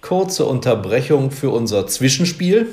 [0.00, 2.68] kurze Unterbrechung für unser Zwischenspiel.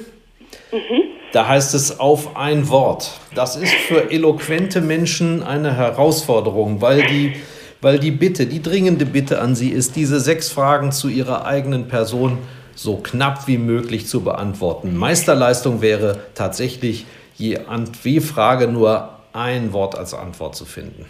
[0.72, 1.04] Mhm.
[1.34, 3.20] Da heißt es auf ein Wort.
[3.36, 7.34] Das ist für eloquente Menschen eine Herausforderung, weil die,
[7.82, 11.88] weil die Bitte, die dringende Bitte an Sie ist, diese sechs Fragen zu Ihrer eigenen
[11.88, 12.40] Person
[12.76, 14.96] so knapp wie möglich zu beantworten.
[14.96, 17.60] Meisterleistung wäre tatsächlich je
[18.04, 21.06] W-Frage nur ein Wort als Antwort zu finden.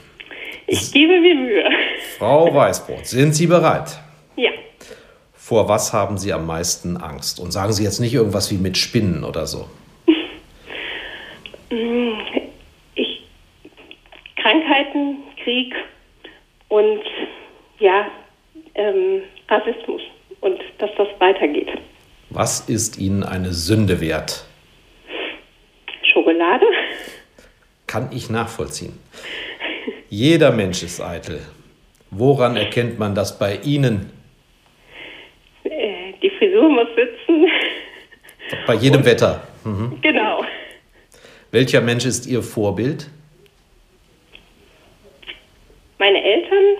[0.65, 1.63] Ich gebe mir Mühe.
[2.17, 3.99] Frau Weißbrot, sind Sie bereit?
[4.35, 4.51] Ja.
[5.33, 7.39] Vor was haben Sie am meisten Angst?
[7.39, 9.67] Und sagen Sie jetzt nicht irgendwas wie mit Spinnen oder so.
[12.95, 13.23] Ich,
[14.37, 15.75] Krankheiten, Krieg
[16.69, 17.01] und
[17.79, 18.07] ja,
[18.75, 20.01] ähm, Rassismus
[20.41, 21.69] und dass das weitergeht.
[22.29, 24.45] Was ist Ihnen eine Sünde wert?
[26.03, 26.65] Schokolade.
[27.87, 28.99] Kann ich nachvollziehen.
[30.09, 31.41] Jeder Mensch ist eitel.
[32.11, 34.11] Woran erkennt man das bei Ihnen?
[35.63, 37.45] Äh, die Frisur muss sitzen.
[38.65, 39.47] Bei jedem Und, Wetter.
[39.63, 39.99] Mhm.
[40.01, 40.43] Genau.
[41.51, 43.09] Welcher Mensch ist Ihr Vorbild?
[45.99, 46.77] Meine Eltern,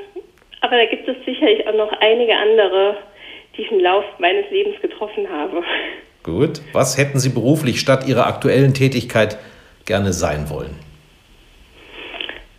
[0.62, 2.98] aber da gibt es sicherlich auch noch einige andere,
[3.56, 5.64] die ich im Laufe meines Lebens getroffen habe.
[6.24, 6.62] Gut.
[6.74, 9.38] Was hätten Sie beruflich statt Ihrer aktuellen Tätigkeit
[9.86, 10.76] gerne sein wollen?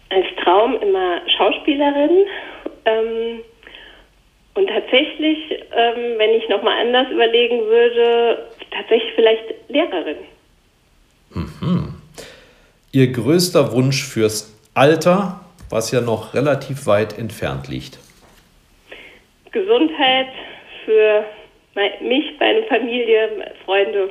[0.08, 2.24] Als Traum immer Schauspielerin.
[2.86, 3.40] Ähm,
[4.54, 10.16] und tatsächlich, ähm, wenn ich nochmal anders überlegen würde, tatsächlich vielleicht Lehrerin.
[11.30, 11.94] Mhm.
[12.90, 17.98] Ihr größter Wunsch fürs Alter, was ja noch relativ weit entfernt liegt?
[19.52, 20.28] Gesundheit
[20.84, 21.24] für
[22.00, 24.10] mich, meine Familie, Freunde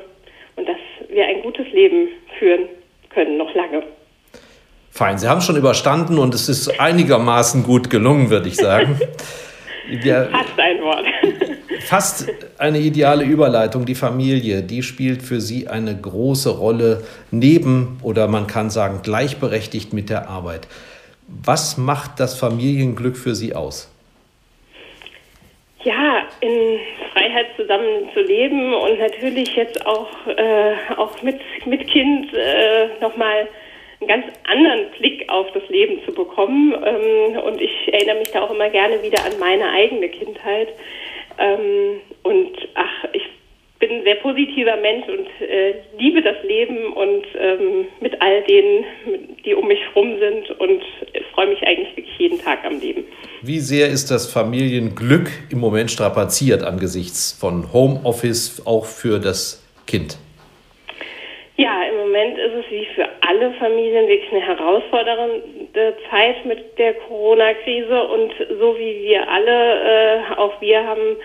[0.56, 0.76] und dass
[1.08, 2.68] wir ein gutes Leben führen
[3.10, 3.82] können, noch lange.
[4.90, 8.98] Fein, Sie haben es schon überstanden und es ist einigermaßen gut gelungen, würde ich sagen.
[10.04, 11.06] Ja, fast ein Wort.
[11.80, 13.86] Fast eine ideale Überleitung.
[13.86, 19.94] Die Familie, die spielt für Sie eine große Rolle neben oder man kann sagen gleichberechtigt
[19.94, 20.68] mit der Arbeit.
[21.28, 23.92] Was macht das Familienglück für Sie aus?
[25.84, 26.80] Ja, in
[27.12, 33.46] Freiheit zusammen zu leben und natürlich jetzt auch, äh, auch mit, mit Kind äh, nochmal
[34.00, 36.74] einen ganz anderen Blick auf das Leben zu bekommen.
[36.84, 40.68] Ähm, und ich erinnere mich da auch immer gerne wieder an meine eigene Kindheit.
[41.38, 43.22] Ähm, und ach, ich
[43.78, 48.84] bin ein sehr positiver Mensch und äh, liebe das Leben und ähm, mit all denen,
[49.44, 50.82] die um mich rum sind und
[51.32, 53.04] freue mich eigentlich wirklich jeden Tag am Leben.
[53.42, 60.18] Wie sehr ist das Familienglück im Moment strapaziert angesichts von Homeoffice auch für das Kind?
[61.56, 66.94] Ja, im Moment ist es wie für alle Familien wirklich eine herausfordernde Zeit mit der
[66.94, 71.16] Corona-Krise und so wie wir alle, äh, auch wir haben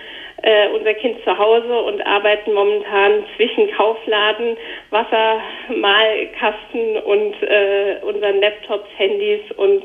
[0.43, 4.57] äh, unser Kind zu Hause und arbeiten momentan zwischen Kaufladen,
[4.91, 9.83] Wassermalkasten und äh, unseren Laptops, Handys und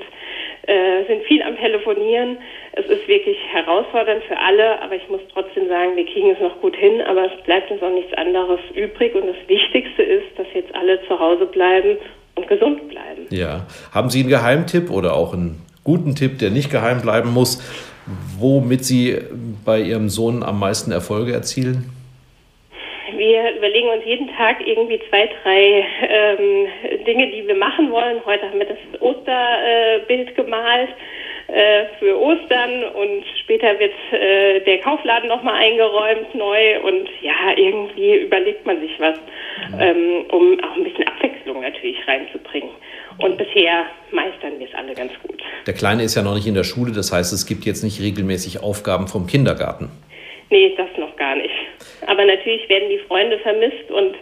[0.66, 2.38] äh, sind viel am Telefonieren.
[2.72, 6.60] Es ist wirklich herausfordernd für alle, aber ich muss trotzdem sagen, wir kriegen es noch
[6.60, 10.46] gut hin, aber es bleibt uns auch nichts anderes übrig und das Wichtigste ist, dass
[10.54, 11.98] jetzt alle zu Hause bleiben
[12.34, 13.26] und gesund bleiben.
[13.30, 13.66] Ja.
[13.94, 17.62] Haben Sie einen Geheimtipp oder auch einen guten Tipp, der nicht geheim bleiben muss,
[18.38, 19.18] womit Sie
[19.64, 21.90] bei Ihrem Sohn am meisten Erfolge erzielen?
[23.16, 28.20] Wir überlegen uns jeden Tag irgendwie zwei, drei ähm, Dinge, die wir machen wollen.
[28.24, 30.90] Heute haben wir das Osterbild äh, gemalt
[31.48, 38.16] äh, für Ostern und später wird äh, der Kaufladen nochmal eingeräumt neu und ja, irgendwie
[38.16, 39.18] überlegt man sich was,
[39.80, 42.70] ähm, um auch ein bisschen Abwechslung natürlich reinzubringen.
[43.18, 45.42] Und bisher meistern wir es alle ganz gut.
[45.66, 48.00] Der Kleine ist ja noch nicht in der Schule, das heißt, es gibt jetzt nicht
[48.00, 49.90] regelmäßig Aufgaben vom Kindergarten.
[50.50, 51.54] Nee, das noch gar nicht.
[52.06, 54.14] Aber natürlich werden die Freunde vermisst und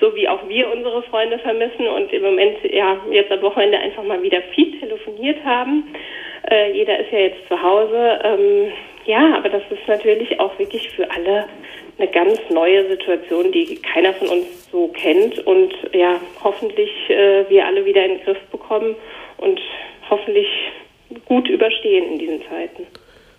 [0.00, 4.02] so wie auch wir unsere Freunde vermissen und im Moment ja jetzt am Wochenende einfach
[4.02, 5.94] mal wieder viel telefoniert haben.
[6.50, 8.18] Äh, jeder ist ja jetzt zu Hause.
[8.24, 8.72] Ähm,
[9.06, 11.46] ja, aber das ist natürlich auch wirklich für alle
[11.98, 17.66] eine ganz neue Situation, die keiner von uns so kennt und ja, hoffentlich äh, wir
[17.66, 18.96] alle wieder in den Griff bekommen
[19.38, 19.60] und
[20.10, 20.48] hoffentlich
[21.26, 22.86] gut überstehen in diesen Zeiten.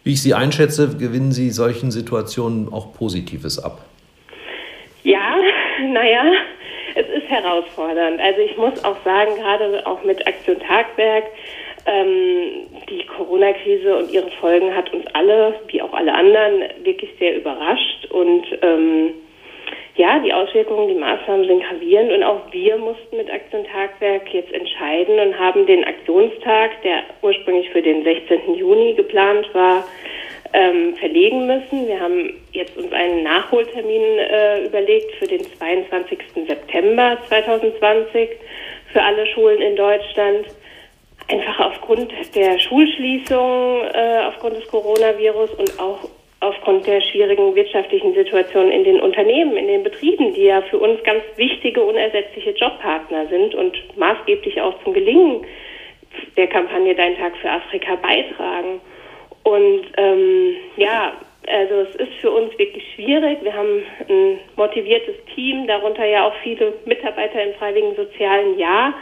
[0.04, 3.84] Wie ich Sie einschätze, gewinnen Sie solchen Situationen auch Positives ab.
[5.04, 5.36] Ja,
[5.92, 6.32] naja,
[6.96, 8.22] es ist herausfordernd.
[8.22, 11.26] Also ich muss auch sagen, gerade auch mit Aktion Tagwerk,
[11.88, 17.36] ähm, die Corona-Krise und ihre Folgen hat uns alle, wie auch alle anderen, wirklich sehr
[17.38, 18.06] überrascht.
[18.12, 19.14] Und ähm,
[19.96, 24.52] ja, die Auswirkungen, die Maßnahmen sind gravierend und auch wir mussten mit Aktion Tagwerk jetzt
[24.52, 28.56] entscheiden und haben den Aktionstag, der ursprünglich für den 16.
[28.56, 29.86] Juni geplant war,
[30.52, 31.88] ähm, verlegen müssen.
[31.88, 36.20] Wir haben jetzt uns einen Nachholtermin äh, überlegt für den 22.
[36.48, 38.30] September 2020
[38.92, 40.46] für alle Schulen in Deutschland.
[41.28, 46.10] Einfach aufgrund der Schulschließung, äh, aufgrund des Coronavirus und auch
[46.40, 51.02] aufgrund der schwierigen wirtschaftlichen Situation in den Unternehmen, in den Betrieben, die ja für uns
[51.04, 55.46] ganz wichtige, unersetzliche Jobpartner sind und maßgeblich auch zum Gelingen
[56.38, 58.80] der Kampagne Dein Tag für Afrika beitragen.
[59.44, 61.14] Und ähm, ja,
[61.48, 63.40] also es ist für uns wirklich schwierig.
[63.44, 68.94] Wir haben ein motiviertes Team, darunter ja auch viele Mitarbeiter im freiwilligen sozialen Jahr,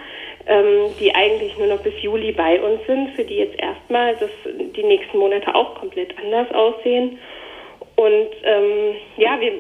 [0.47, 4.29] ähm, die eigentlich nur noch bis Juli bei uns sind, für die jetzt erstmal das,
[4.45, 7.19] die nächsten Monate auch komplett anders aussehen.
[7.95, 9.53] Und ähm, ja, wir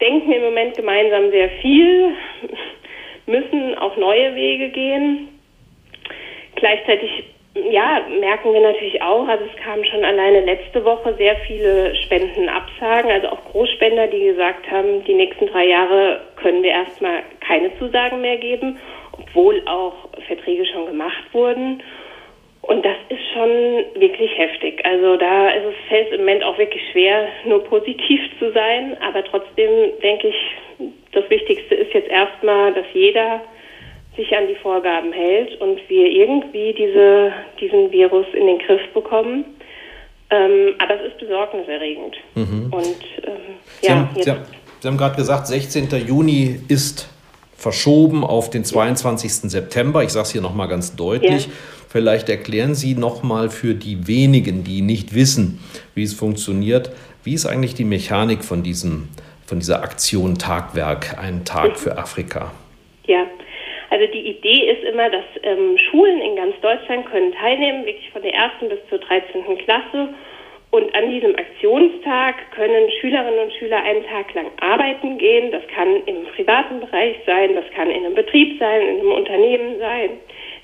[0.00, 2.12] denken im Moment gemeinsam sehr viel,
[3.26, 5.28] müssen auch neue Wege gehen.
[6.56, 7.24] Gleichzeitig
[7.70, 13.10] ja, merken wir natürlich auch, also es kamen schon alleine letzte Woche sehr viele Spendenabsagen,
[13.10, 18.20] also auch Großspender, die gesagt haben, die nächsten drei Jahre können wir erstmal keine Zusagen
[18.20, 18.78] mehr geben,
[19.12, 21.82] obwohl auch Verträge schon gemacht wurden.
[22.62, 24.84] Und das ist schon wirklich heftig.
[24.86, 28.96] Also da ist es fällt im Moment auch wirklich schwer, nur positiv zu sein.
[29.02, 29.68] Aber trotzdem
[30.02, 33.42] denke ich, das Wichtigste ist jetzt erstmal, dass jeder
[34.16, 39.44] sich an die Vorgaben hält und wir irgendwie diese, diesen Virus in den Griff bekommen.
[40.30, 42.16] Ähm, aber es ist besorgniserregend.
[42.34, 42.72] Mhm.
[42.72, 43.36] Und ähm,
[43.80, 44.42] Sie ja, haben, Sie haben,
[44.80, 45.88] Sie haben gerade gesagt, 16.
[46.06, 47.13] Juni ist
[47.64, 49.50] verschoben auf den 22.
[49.50, 50.04] September.
[50.04, 51.46] Ich sage es hier nochmal ganz deutlich.
[51.46, 51.52] Ja.
[51.88, 55.60] Vielleicht erklären Sie nochmal für die wenigen, die nicht wissen,
[55.94, 56.90] wie es funktioniert,
[57.22, 59.08] wie ist eigentlich die Mechanik von, diesem,
[59.46, 62.52] von dieser Aktion Tagwerk, ein Tag für Afrika?
[63.06, 63.24] Ja,
[63.88, 68.20] also die Idee ist immer, dass ähm, Schulen in ganz Deutschland können teilnehmen, wirklich von
[68.20, 69.42] der ersten bis zur 13.
[69.64, 70.10] Klasse.
[70.74, 75.52] Und an diesem Aktionstag können Schülerinnen und Schüler einen Tag lang arbeiten gehen.
[75.52, 79.78] Das kann im privaten Bereich sein, das kann in einem Betrieb sein, in einem Unternehmen
[79.78, 80.10] sein.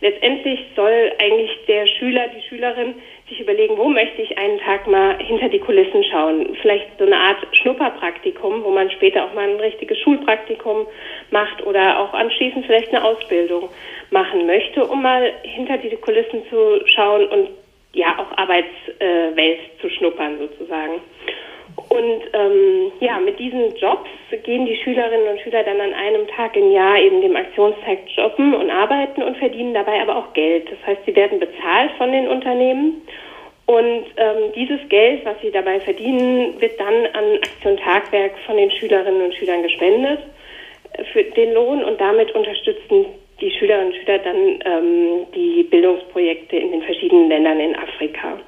[0.00, 2.94] Letztendlich soll eigentlich der Schüler, die Schülerin
[3.28, 6.56] sich überlegen, wo möchte ich einen Tag mal hinter die Kulissen schauen.
[6.60, 10.88] Vielleicht so eine Art Schnupperpraktikum, wo man später auch mal ein richtiges Schulpraktikum
[11.30, 13.68] macht oder auch anschließend vielleicht eine Ausbildung
[14.10, 17.59] machen möchte, um mal hinter die Kulissen zu schauen und
[17.92, 21.00] ja auch Arbeitswelt zu schnuppern sozusagen.
[21.88, 24.08] Und ähm, ja, mit diesen Jobs
[24.44, 28.54] gehen die Schülerinnen und Schüler dann an einem Tag im Jahr eben dem Aktionstag jobben
[28.54, 30.70] und arbeiten und verdienen dabei aber auch Geld.
[30.70, 33.02] Das heißt, sie werden bezahlt von den Unternehmen
[33.70, 38.68] und ähm, dieses Geld, was sie dabei verdienen, wird dann an Aktion Tagwerk von den
[38.72, 40.18] Schülerinnen und Schülern gespendet
[40.94, 43.06] äh, für den Lohn und damit unterstützen
[43.40, 48.38] die Schülerinnen und Schüler dann ähm, die Bildungsprojekte in den verschiedenen Ländern in Afrika.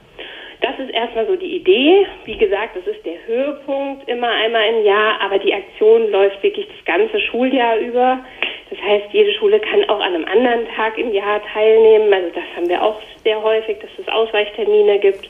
[0.60, 2.06] Das ist erstmal so die Idee.
[2.24, 6.68] Wie gesagt, das ist der Höhepunkt immer einmal im Jahr, aber die Aktion läuft wirklich
[6.68, 8.24] das ganze Schuljahr über.
[8.70, 12.12] Das heißt, jede Schule kann auch an einem anderen Tag im Jahr teilnehmen.
[12.14, 15.28] Also das haben wir auch sehr häufig, dass es Ausweichtermine gibt.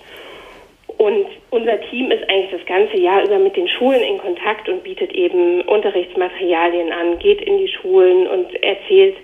[0.99, 4.85] Und unser Team ist eigentlich das ganze Jahr über mit den Schulen in Kontakt und
[4.85, 9.17] bietet eben Unterrichtsmaterialien an, geht in die Schulen und erzählt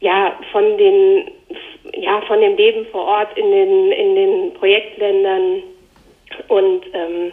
[0.00, 1.30] ja von den
[1.92, 5.62] ja, von dem Leben vor Ort in den, in den Projektländern.
[6.48, 7.32] Und ähm,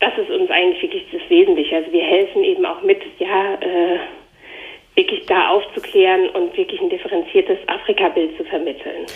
[0.00, 1.76] das ist uns eigentlich wirklich das Wesentliche.
[1.76, 3.98] Also wir helfen eben auch mit, ja, äh,
[4.94, 9.06] wirklich da aufzuklären und wirklich ein differenziertes Afrika-Bild zu vermitteln.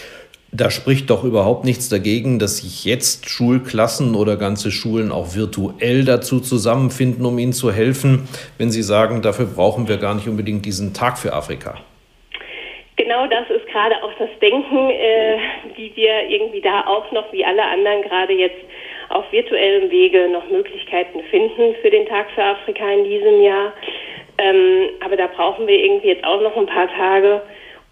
[0.51, 6.05] Da spricht doch überhaupt nichts dagegen, dass sich jetzt Schulklassen oder ganze Schulen auch virtuell
[6.05, 10.65] dazu zusammenfinden, um ihnen zu helfen, wenn Sie sagen, dafür brauchen wir gar nicht unbedingt
[10.65, 11.81] diesen Tag für Afrika.
[12.97, 15.39] Genau das ist gerade auch das Denken, äh,
[15.75, 18.61] wie wir irgendwie da auch noch, wie alle anderen, gerade jetzt
[19.09, 23.73] auf virtuellem Wege noch Möglichkeiten finden für den Tag für Afrika in diesem Jahr.
[24.39, 27.43] Ähm, aber da brauchen wir irgendwie jetzt auch noch ein paar Tage.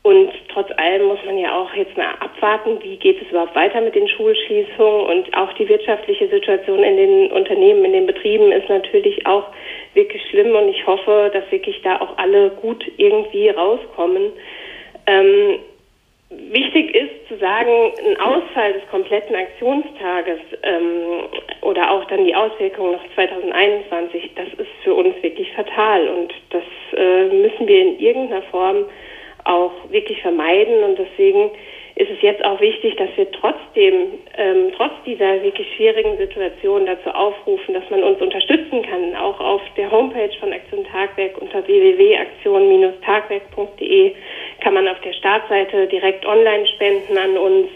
[0.05, 3.81] Und trotz allem muss man ja auch jetzt mal abwarten, wie geht es überhaupt weiter
[3.81, 8.69] mit den Schulschließungen und auch die wirtschaftliche Situation in den Unternehmen, in den Betrieben ist
[8.69, 9.45] natürlich auch
[9.95, 14.33] wirklich schlimm und ich hoffe, dass wirklich da auch alle gut irgendwie rauskommen.
[15.07, 15.59] Ähm,
[16.31, 21.29] wichtig ist zu sagen, ein Ausfall des kompletten Aktionstages ähm,
[21.61, 26.63] oder auch dann die Auswirkungen noch 2021, das ist für uns wirklich fatal und das
[26.97, 28.87] äh, müssen wir in irgendeiner Form
[29.45, 31.51] auch wirklich vermeiden und deswegen
[31.95, 37.11] ist es jetzt auch wichtig, dass wir trotzdem, ähm, trotz dieser wirklich schwierigen Situation dazu
[37.11, 39.15] aufrufen, dass man uns unterstützen kann.
[39.15, 44.15] Auch auf der Homepage von Aktion Tagwerk unter www.aktion-tagwerk.de
[44.63, 47.69] kann man auf der Startseite direkt online spenden an uns.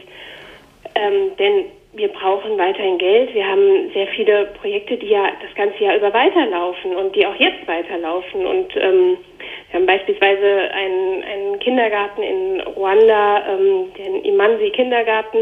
[0.95, 1.65] Ähm, denn
[1.97, 3.35] wir brauchen weiterhin Geld.
[3.35, 7.35] Wir haben sehr viele Projekte, die ja das ganze Jahr über weiterlaufen und die auch
[7.37, 8.47] jetzt weiterlaufen.
[8.47, 9.17] Und ähm,
[9.71, 15.39] wir haben beispielsweise einen, einen Kindergarten in Ruanda, ähm, den Imansi Kindergarten.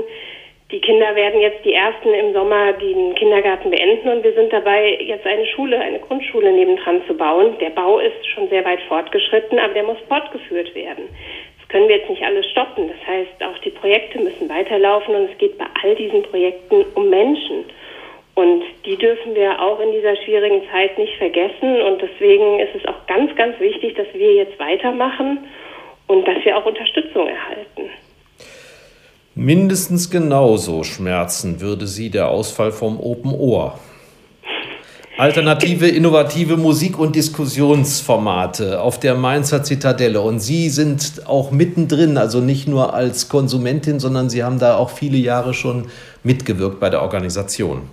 [0.71, 4.99] Die Kinder werden jetzt die ersten im Sommer den Kindergarten beenden und wir sind dabei,
[4.99, 7.59] jetzt eine Schule, eine Grundschule nebendran zu bauen.
[7.61, 11.05] Der Bau ist schon sehr weit fortgeschritten, aber der muss fortgeführt werden.
[11.59, 12.89] Das können wir jetzt nicht alles stoppen.
[12.89, 17.11] Das heißt, auch die Projekte müssen weiterlaufen und es geht bei all diesen Projekten um
[17.11, 17.65] Menschen.
[18.35, 21.83] Und die dürfen wir auch in dieser schwierigen Zeit nicht vergessen.
[21.83, 25.47] Und deswegen ist es auch ganz, ganz wichtig, dass wir jetzt weitermachen
[26.09, 27.91] und dass wir auch Unterstützung erhalten.
[29.37, 33.81] Mindestens genauso schmerzen würde Sie der Ausfall vom Open Ohr.
[35.19, 40.21] Alternative, innovative Musik- und Diskussionsformate auf der Mainzer Zitadelle.
[40.21, 44.91] Und Sie sind auch mittendrin, also nicht nur als Konsumentin, sondern Sie haben da auch
[44.91, 45.87] viele Jahre schon
[46.23, 47.89] mitgewirkt bei der Organisation.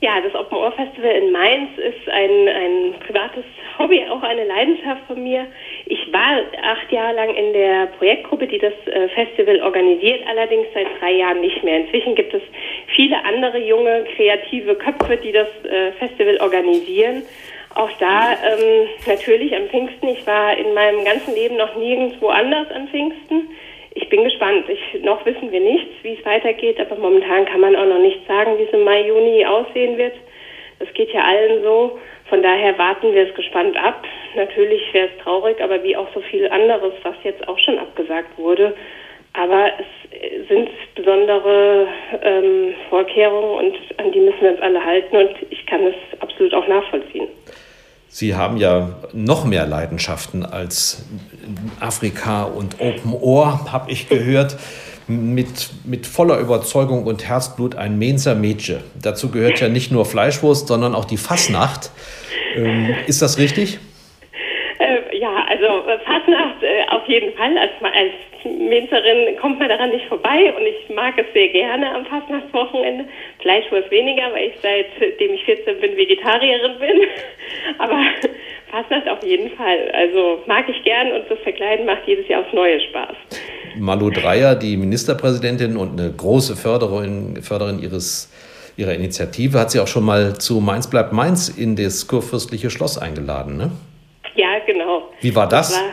[0.00, 3.44] Ja, das Open Ohr Festival in Mainz ist ein, ein privates
[3.78, 5.46] Hobby, auch eine Leidenschaft von mir.
[5.90, 10.86] Ich war acht Jahre lang in der Projektgruppe, die das äh, Festival organisiert, allerdings seit
[11.00, 11.78] drei Jahren nicht mehr.
[11.78, 12.42] Inzwischen gibt es
[12.94, 17.22] viele andere junge, kreative Köpfe, die das äh, Festival organisieren.
[17.74, 20.08] Auch da ähm, natürlich am Pfingsten.
[20.08, 23.48] Ich war in meinem ganzen Leben noch nirgendwo anders an Pfingsten.
[23.94, 24.66] Ich bin gespannt.
[24.68, 28.26] Ich, noch wissen wir nichts, wie es weitergeht, aber momentan kann man auch noch nicht
[28.26, 30.14] sagen, wie es im Mai, Juni aussehen wird.
[30.80, 31.98] Das geht ja allen so.
[32.28, 34.04] Von daher warten wir es gespannt ab.
[34.36, 38.36] Natürlich wäre es traurig, aber wie auch so viel anderes, was jetzt auch schon abgesagt
[38.36, 38.74] wurde.
[39.32, 41.86] Aber es sind besondere
[42.22, 46.54] ähm, Vorkehrungen und an die müssen wir uns alle halten und ich kann es absolut
[46.54, 47.28] auch nachvollziehen.
[48.08, 51.06] Sie haben ja noch mehr Leidenschaften als
[51.78, 54.56] Afrika und Open Ohr, habe ich gehört.
[55.08, 58.82] Mit, mit voller Überzeugung und Herzblut ein Mainzer Mädchen.
[59.02, 61.90] Dazu gehört ja nicht nur Fleischwurst, sondern auch die Fassnacht.
[62.54, 63.78] Ähm, ist das richtig?
[64.78, 67.56] Äh, ja, also äh, Fassnacht äh, auf jeden Fall.
[67.56, 68.12] Als, als
[68.44, 73.06] Mainzerin kommt man daran nicht vorbei und ich mag es sehr gerne am Fastnachtswochenende.
[73.40, 77.00] Fleischwurst weniger, weil ich seitdem ich 14 bin Vegetarierin bin.
[77.78, 78.00] Aber
[78.70, 79.90] Fastnacht auf jeden Fall.
[79.92, 83.16] Also mag ich gern und das Verkleiden macht jedes Jahr aufs Neue Spaß.
[83.78, 88.32] Malu Dreyer, die Ministerpräsidentin und eine große Förderin, Förderin ihres
[88.78, 92.96] ihrer Initiative, hat sie auch schon mal zu Mainz bleibt Mainz in das kurfürstliche Schloss
[92.96, 93.72] eingeladen, ne?
[94.36, 95.10] Ja, genau.
[95.20, 95.70] Wie war das?
[95.72, 95.90] das war,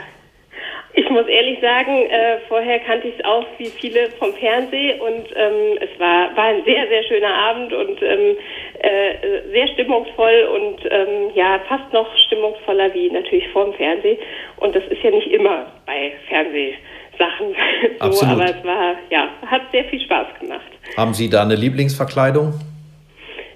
[0.93, 5.26] ich muss ehrlich sagen, äh, vorher kannte ich es auch wie viele vom Fernsehen und
[5.36, 8.38] ähm, es war, war ein sehr, sehr schöner Abend und ähm,
[8.86, 14.17] äh, sehr stimmungsvoll und ähm, ja, fast noch stimmungsvoller wie natürlich vor dem Fernsehen.
[14.57, 17.55] Und das ist ja nicht immer bei Fernsehsachen
[17.99, 18.33] so, Absolut.
[18.33, 20.65] aber es war, ja, hat sehr viel Spaß gemacht.
[20.97, 22.53] Haben Sie da eine Lieblingsverkleidung?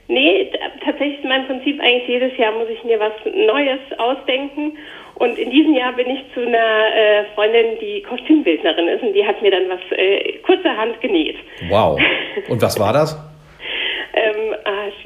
[0.07, 0.51] Nee,
[0.83, 4.75] tatsächlich ist mein Prinzip eigentlich jedes Jahr muss ich mir was Neues ausdenken.
[5.15, 9.25] Und in diesem Jahr bin ich zu einer äh, Freundin, die Kostümbildnerin ist, und die
[9.25, 11.35] hat mir dann was äh, kurzerhand genäht.
[11.69, 11.99] Wow.
[12.49, 13.19] Und was war das?
[14.13, 14.53] Ähm,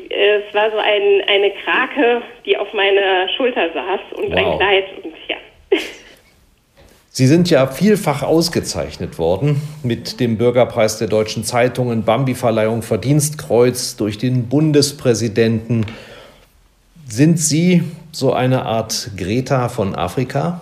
[0.10, 4.38] äh, es war so ein, eine Krake, die auf meiner Schulter saß und wow.
[4.38, 5.38] ein Kleid und ja.
[7.16, 14.18] Sie sind ja vielfach ausgezeichnet worden mit dem Bürgerpreis der deutschen Zeitungen, Bambi-Verleihung, Verdienstkreuz durch
[14.18, 15.86] den Bundespräsidenten.
[17.06, 20.62] Sind Sie so eine Art Greta von Afrika?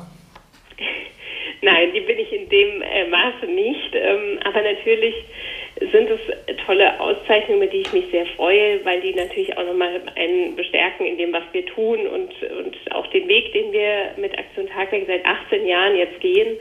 [1.62, 3.96] Nein, die bin ich in dem äh, Maße nicht.
[3.96, 5.16] Ähm, aber natürlich
[5.92, 10.02] sind es tolle Auszeichnungen, mit denen ich mich sehr freue, weil die natürlich auch nochmal
[10.16, 14.38] einen bestärken in dem, was wir tun und, und auch den Weg, den wir mit
[14.38, 16.58] Aktion Tagwerk seit 18 Jahren jetzt gehen.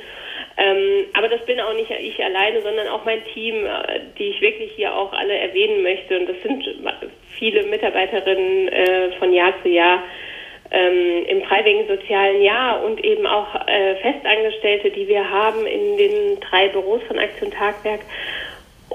[0.57, 4.41] Ähm, aber das bin auch nicht ich alleine, sondern auch mein Team, äh, die ich
[4.41, 6.19] wirklich hier auch alle erwähnen möchte.
[6.19, 6.65] Und das sind
[7.39, 10.03] viele Mitarbeiterinnen äh, von Jahr zu Jahr
[10.71, 16.41] ähm, im freiwilligen sozialen Jahr und eben auch äh, Festangestellte, die wir haben in den
[16.41, 18.01] drei Büros von Aktion Tagwerk.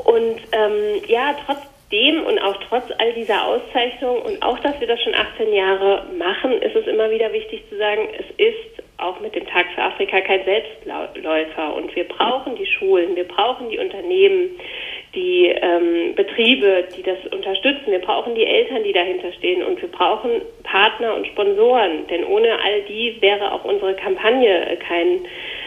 [0.05, 5.01] Und ähm, ja, trotzdem und auch trotz all dieser Auszeichnungen und auch, dass wir das
[5.01, 9.35] schon 18 Jahre machen, ist es immer wieder wichtig zu sagen, es ist auch mit
[9.35, 11.75] dem Tag für Afrika kein Selbstläufer.
[11.75, 14.51] Und wir brauchen die Schulen, wir brauchen die Unternehmen,
[15.15, 17.87] die ähm, Betriebe, die das unterstützen.
[17.87, 19.63] Wir brauchen die Eltern, die dahinter stehen.
[19.63, 22.07] Und wir brauchen Partner und Sponsoren.
[22.07, 25.25] Denn ohne all die wäre auch unsere Kampagne kein,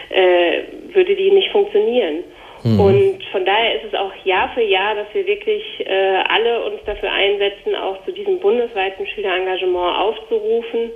[0.09, 0.63] äh,
[0.93, 2.23] würde die nicht funktionieren.
[2.63, 2.79] Mhm.
[2.79, 6.79] Und von daher ist es auch Jahr für Jahr, dass wir wirklich äh, alle uns
[6.85, 10.91] dafür einsetzen, auch zu diesem bundesweiten Schülerengagement aufzurufen.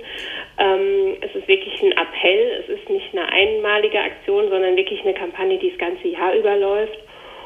[0.58, 5.14] Ähm, es ist wirklich ein Appell, es ist nicht eine einmalige Aktion, sondern wirklich eine
[5.14, 6.98] Kampagne, die das ganze Jahr überläuft.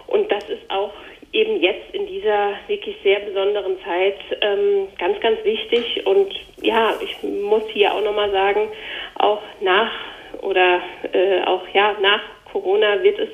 [0.08, 0.92] Und das ist auch
[1.32, 6.06] eben jetzt in dieser wirklich sehr besonderen Zeit ähm, ganz, ganz wichtig.
[6.06, 8.68] Und ja, ich muss hier auch nochmal sagen,
[9.16, 9.92] auch nach
[10.40, 10.80] oder
[11.12, 13.28] äh, auch ja nach Corona wird es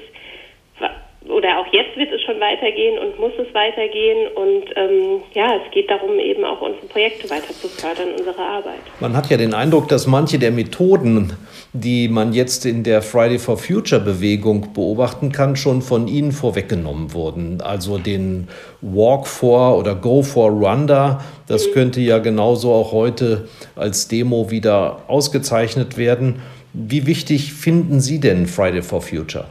[1.28, 4.28] oder auch jetzt wird es schon weitergehen und muss es weitergehen.
[4.34, 8.80] Und ähm, ja, es geht darum, eben auch unsere Projekte weiter zu fördern, unsere Arbeit.
[9.00, 11.32] Man hat ja den Eindruck, dass manche der Methoden,
[11.72, 17.14] die man jetzt in der Friday for Future Bewegung beobachten kann, schon von Ihnen vorweggenommen
[17.14, 17.62] wurden.
[17.62, 18.48] Also den
[18.82, 21.72] Walk for oder Go for Rwanda, das mhm.
[21.72, 26.42] könnte ja genauso auch heute als Demo wieder ausgezeichnet werden.
[26.74, 29.46] Wie wichtig finden Sie denn Friday for Future?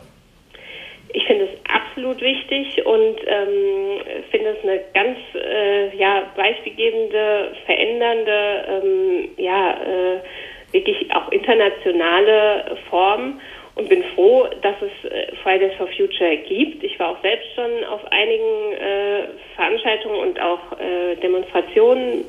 [2.14, 4.01] Absolut wichtig und ähm,
[4.32, 13.39] finde es eine ganz äh, ja, beispielgebende, verändernde, ähm, ja, äh, wirklich auch internationale Form
[13.76, 16.84] und bin froh, dass es äh, Fridays for Future gibt.
[16.84, 19.24] Ich war auch selbst schon auf einigen äh,
[19.55, 22.26] Veranstaltungen und auch äh, Demonstrationen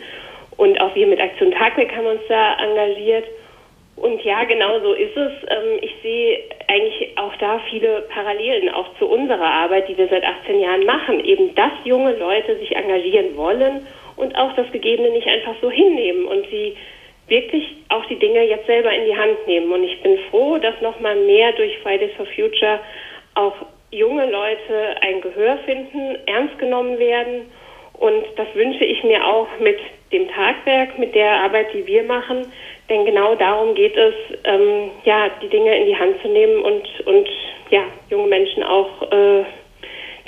[0.56, 3.24] und auch wir mit Aktion Tagweg haben uns da engagiert.
[3.96, 5.32] Und ja, genau so ist es.
[5.48, 10.24] Ähm, ich sehe eigentlich auch da viele Parallelen, auch zu unserer Arbeit, die wir seit
[10.24, 11.24] 18 Jahren machen.
[11.24, 13.86] Eben, dass junge Leute sich engagieren wollen
[14.16, 16.76] und auch das Gegebene nicht einfach so hinnehmen und sie
[17.28, 19.72] wirklich auch die Dinge jetzt selber in die Hand nehmen.
[19.72, 22.80] Und ich bin froh, dass nochmal mehr durch Fridays for Future
[23.34, 23.54] auch
[23.90, 27.50] junge Leute ein Gehör finden, ernst genommen werden.
[27.94, 29.78] Und das wünsche ich mir auch mit
[30.14, 32.46] dem Tagwerk, mit der Arbeit, die wir machen.
[32.88, 36.82] Denn genau darum geht es, ähm, ja, die Dinge in die Hand zu nehmen und,
[37.06, 37.28] und
[37.70, 39.44] ja, junge Menschen auch, äh,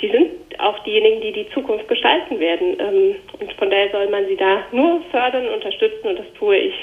[0.01, 2.77] die sind auch diejenigen, die die Zukunft gestalten werden.
[2.79, 6.73] Ähm, und von daher soll man sie da nur fördern, unterstützen und das tue ich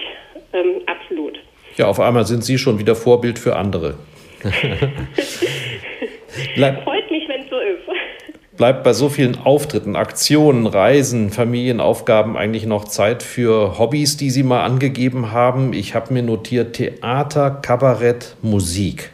[0.53, 1.39] ähm, absolut.
[1.77, 3.97] Ja, auf einmal sind Sie schon wieder Vorbild für andere.
[6.85, 7.83] Freut mich, wenn es so ist.
[8.57, 14.45] Bleibt bei so vielen Auftritten, Aktionen, Reisen, Familienaufgaben eigentlich noch Zeit für Hobbys, die Sie
[14.45, 15.73] mal angegeben haben?
[15.73, 19.11] Ich habe mir notiert Theater, Kabarett, Musik.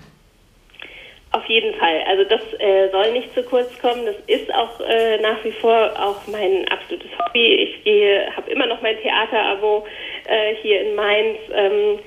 [1.32, 2.02] Auf jeden Fall.
[2.06, 4.04] Also das äh, soll nicht zu kurz kommen.
[4.04, 7.54] Das ist auch äh, nach wie vor auch mein absolutes Hobby.
[7.54, 9.86] Ich gehe, habe immer noch mein Theaterabo
[10.26, 11.38] äh, hier in Mainz.
[11.54, 11.98] Ähm,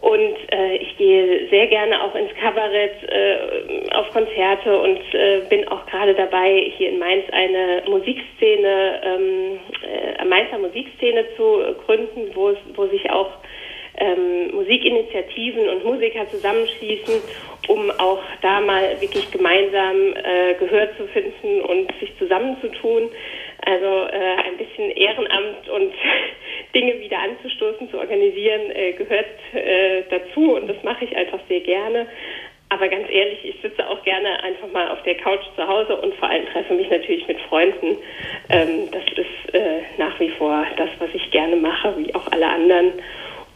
[0.00, 5.66] und äh, ich gehe sehr gerne auch ins Kabarett, äh, auf Konzerte und äh, bin
[5.68, 12.50] auch gerade dabei, hier in Mainz eine Musikszene, ähm, äh, Mainzer Musikszene zu gründen, wo,
[12.50, 13.30] es, wo sich auch
[13.98, 17.14] ähm, Musikinitiativen und Musiker zusammenschließen,
[17.68, 23.10] um auch da mal wirklich gemeinsam äh, Gehör zu finden und sich zusammenzutun.
[23.66, 25.92] Also äh, ein bisschen Ehrenamt und
[26.74, 31.60] Dinge wieder anzustoßen, zu organisieren, äh, gehört äh, dazu und das mache ich einfach sehr
[31.60, 32.06] gerne.
[32.68, 36.14] Aber ganz ehrlich, ich sitze auch gerne einfach mal auf der Couch zu Hause und
[36.14, 37.98] vor allem treffe mich natürlich mit Freunden.
[38.50, 42.46] Ähm, das ist äh, nach wie vor das, was ich gerne mache, wie auch alle
[42.48, 42.92] anderen.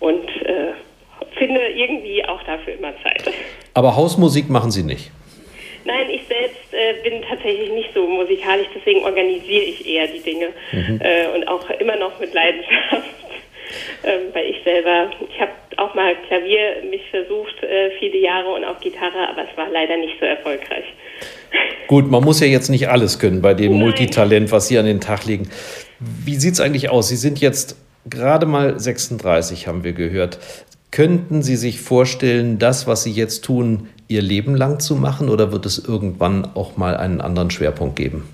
[0.00, 0.72] Und äh,
[1.36, 3.32] finde irgendwie auch dafür immer Zeit.
[3.74, 5.10] Aber Hausmusik machen Sie nicht?
[5.84, 10.48] Nein, ich selbst äh, bin tatsächlich nicht so musikalisch, deswegen organisiere ich eher die Dinge
[10.72, 11.00] mhm.
[11.02, 13.04] äh, und auch immer noch mit Leidenschaft.
[14.02, 18.64] Ähm, weil ich selber, ich habe auch mal Klavier mich versucht, äh, viele Jahre und
[18.64, 20.84] auch Gitarre, aber es war leider nicht so erfolgreich.
[21.86, 23.82] Gut, man muss ja jetzt nicht alles können bei dem Nein.
[23.82, 25.50] Multitalent, was Sie an den Tag legen.
[26.00, 27.08] Wie sieht es eigentlich aus?
[27.08, 27.76] Sie sind jetzt
[28.08, 30.38] gerade mal 36, haben wir gehört.
[30.90, 35.52] Könnten Sie sich vorstellen, das, was Sie jetzt tun, Ihr Leben lang zu machen oder
[35.52, 38.28] wird es irgendwann auch mal einen anderen Schwerpunkt geben?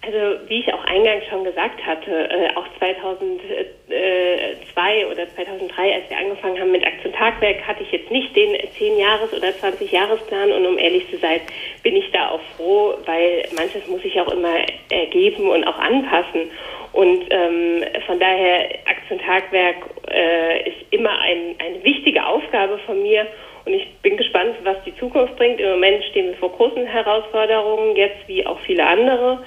[0.00, 0.16] Also
[0.48, 6.58] wie ich auch eingangs schon gesagt hatte, äh, auch 2002 oder 2003, als wir angefangen
[6.58, 11.06] haben mit Aktion Tagwerk, hatte ich jetzt nicht den 10-Jahres- oder 20-Jahres-Plan und um ehrlich
[11.10, 11.42] zu sein,
[11.82, 14.54] bin ich da auch froh, weil manches muss ich auch immer
[14.88, 16.50] ergeben und auch anpassen.
[16.92, 19.76] Und ähm, von daher, Aktion Tagwerk
[20.10, 23.26] äh, ist immer ein, eine wichtige Aufgabe von mir.
[23.64, 25.60] Und ich bin gespannt, was die Zukunft bringt.
[25.60, 29.40] Im Moment stehen wir vor großen Herausforderungen, jetzt wie auch viele andere.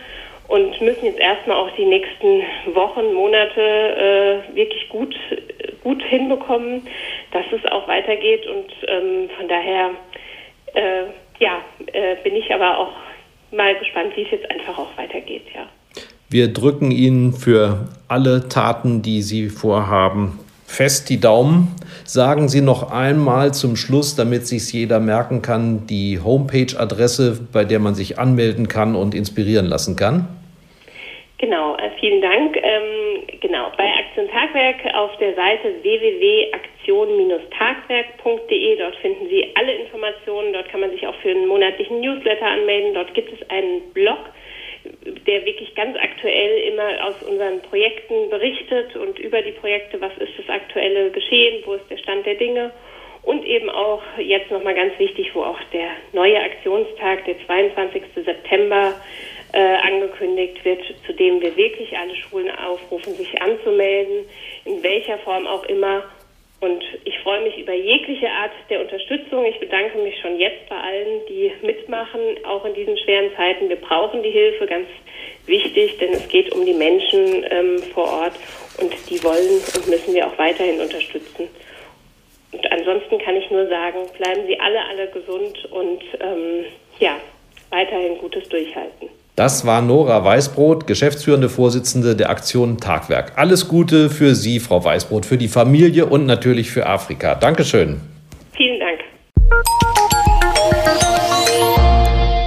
[0.47, 2.43] Und müssen jetzt erstmal auch die nächsten
[2.73, 3.61] Wochen, Monate
[4.51, 5.15] äh, wirklich gut,
[5.83, 6.85] gut hinbekommen,
[7.31, 8.45] dass es auch weitergeht.
[8.45, 9.91] Und ähm, von daher,
[10.73, 11.03] äh,
[11.39, 11.61] ja,
[11.93, 12.93] äh, bin ich aber auch
[13.51, 15.67] mal gespannt, wie es jetzt einfach auch weitergeht, ja.
[16.29, 21.75] Wir drücken Ihnen für alle Taten, die Sie vorhaben, fest die Daumen.
[22.03, 27.79] Sagen Sie noch einmal zum Schluss, damit sich jeder merken kann, die Homepage-Adresse, bei der
[27.79, 30.27] man sich anmelden kann und inspirieren lassen kann.
[31.43, 32.55] Genau, äh, vielen Dank.
[32.55, 38.77] Ähm, genau, bei Aktion Tagwerk auf der Seite www.aktion-tagwerk.de.
[38.77, 40.53] Dort finden Sie alle Informationen.
[40.53, 42.93] Dort kann man sich auch für einen monatlichen Newsletter anmelden.
[42.93, 44.19] Dort gibt es einen Blog
[45.27, 50.33] der wirklich ganz aktuell immer aus unseren Projekten berichtet und über die Projekte, was ist
[50.37, 52.71] das aktuelle Geschehen, wo ist der Stand der Dinge
[53.23, 58.03] und eben auch jetzt nochmal ganz wichtig, wo auch der neue Aktionstag, der 22.
[58.25, 58.93] September,
[59.53, 64.25] äh, angekündigt wird, zu dem wir wirklich alle Schulen aufrufen, sich anzumelden,
[64.65, 66.03] in welcher Form auch immer
[66.63, 69.43] und ich freue mich über jegliche Art der Unterstützung.
[69.45, 73.67] Ich bedanke mich schon jetzt bei allen, die mitmachen, auch in diesen schweren Zeiten.
[73.67, 74.87] Wir brauchen die Hilfe, ganz
[75.45, 78.35] wichtig, denn es geht um die Menschen ähm, vor Ort
[78.79, 81.49] und die wollen und müssen wir auch weiterhin unterstützen.
[82.53, 86.65] Und ansonsten kann ich nur sagen, bleiben Sie alle, alle gesund und ähm,
[86.99, 87.19] ja,
[87.71, 89.09] weiterhin gutes Durchhalten.
[89.35, 93.33] Das war Nora Weißbrot, geschäftsführende Vorsitzende der Aktion Tagwerk.
[93.35, 97.33] Alles Gute für Sie, Frau Weißbrot, für die Familie und natürlich für Afrika.
[97.33, 97.99] Dankeschön.
[98.55, 98.99] Vielen Dank.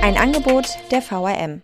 [0.02, 1.62] Ein Angebot der VRM.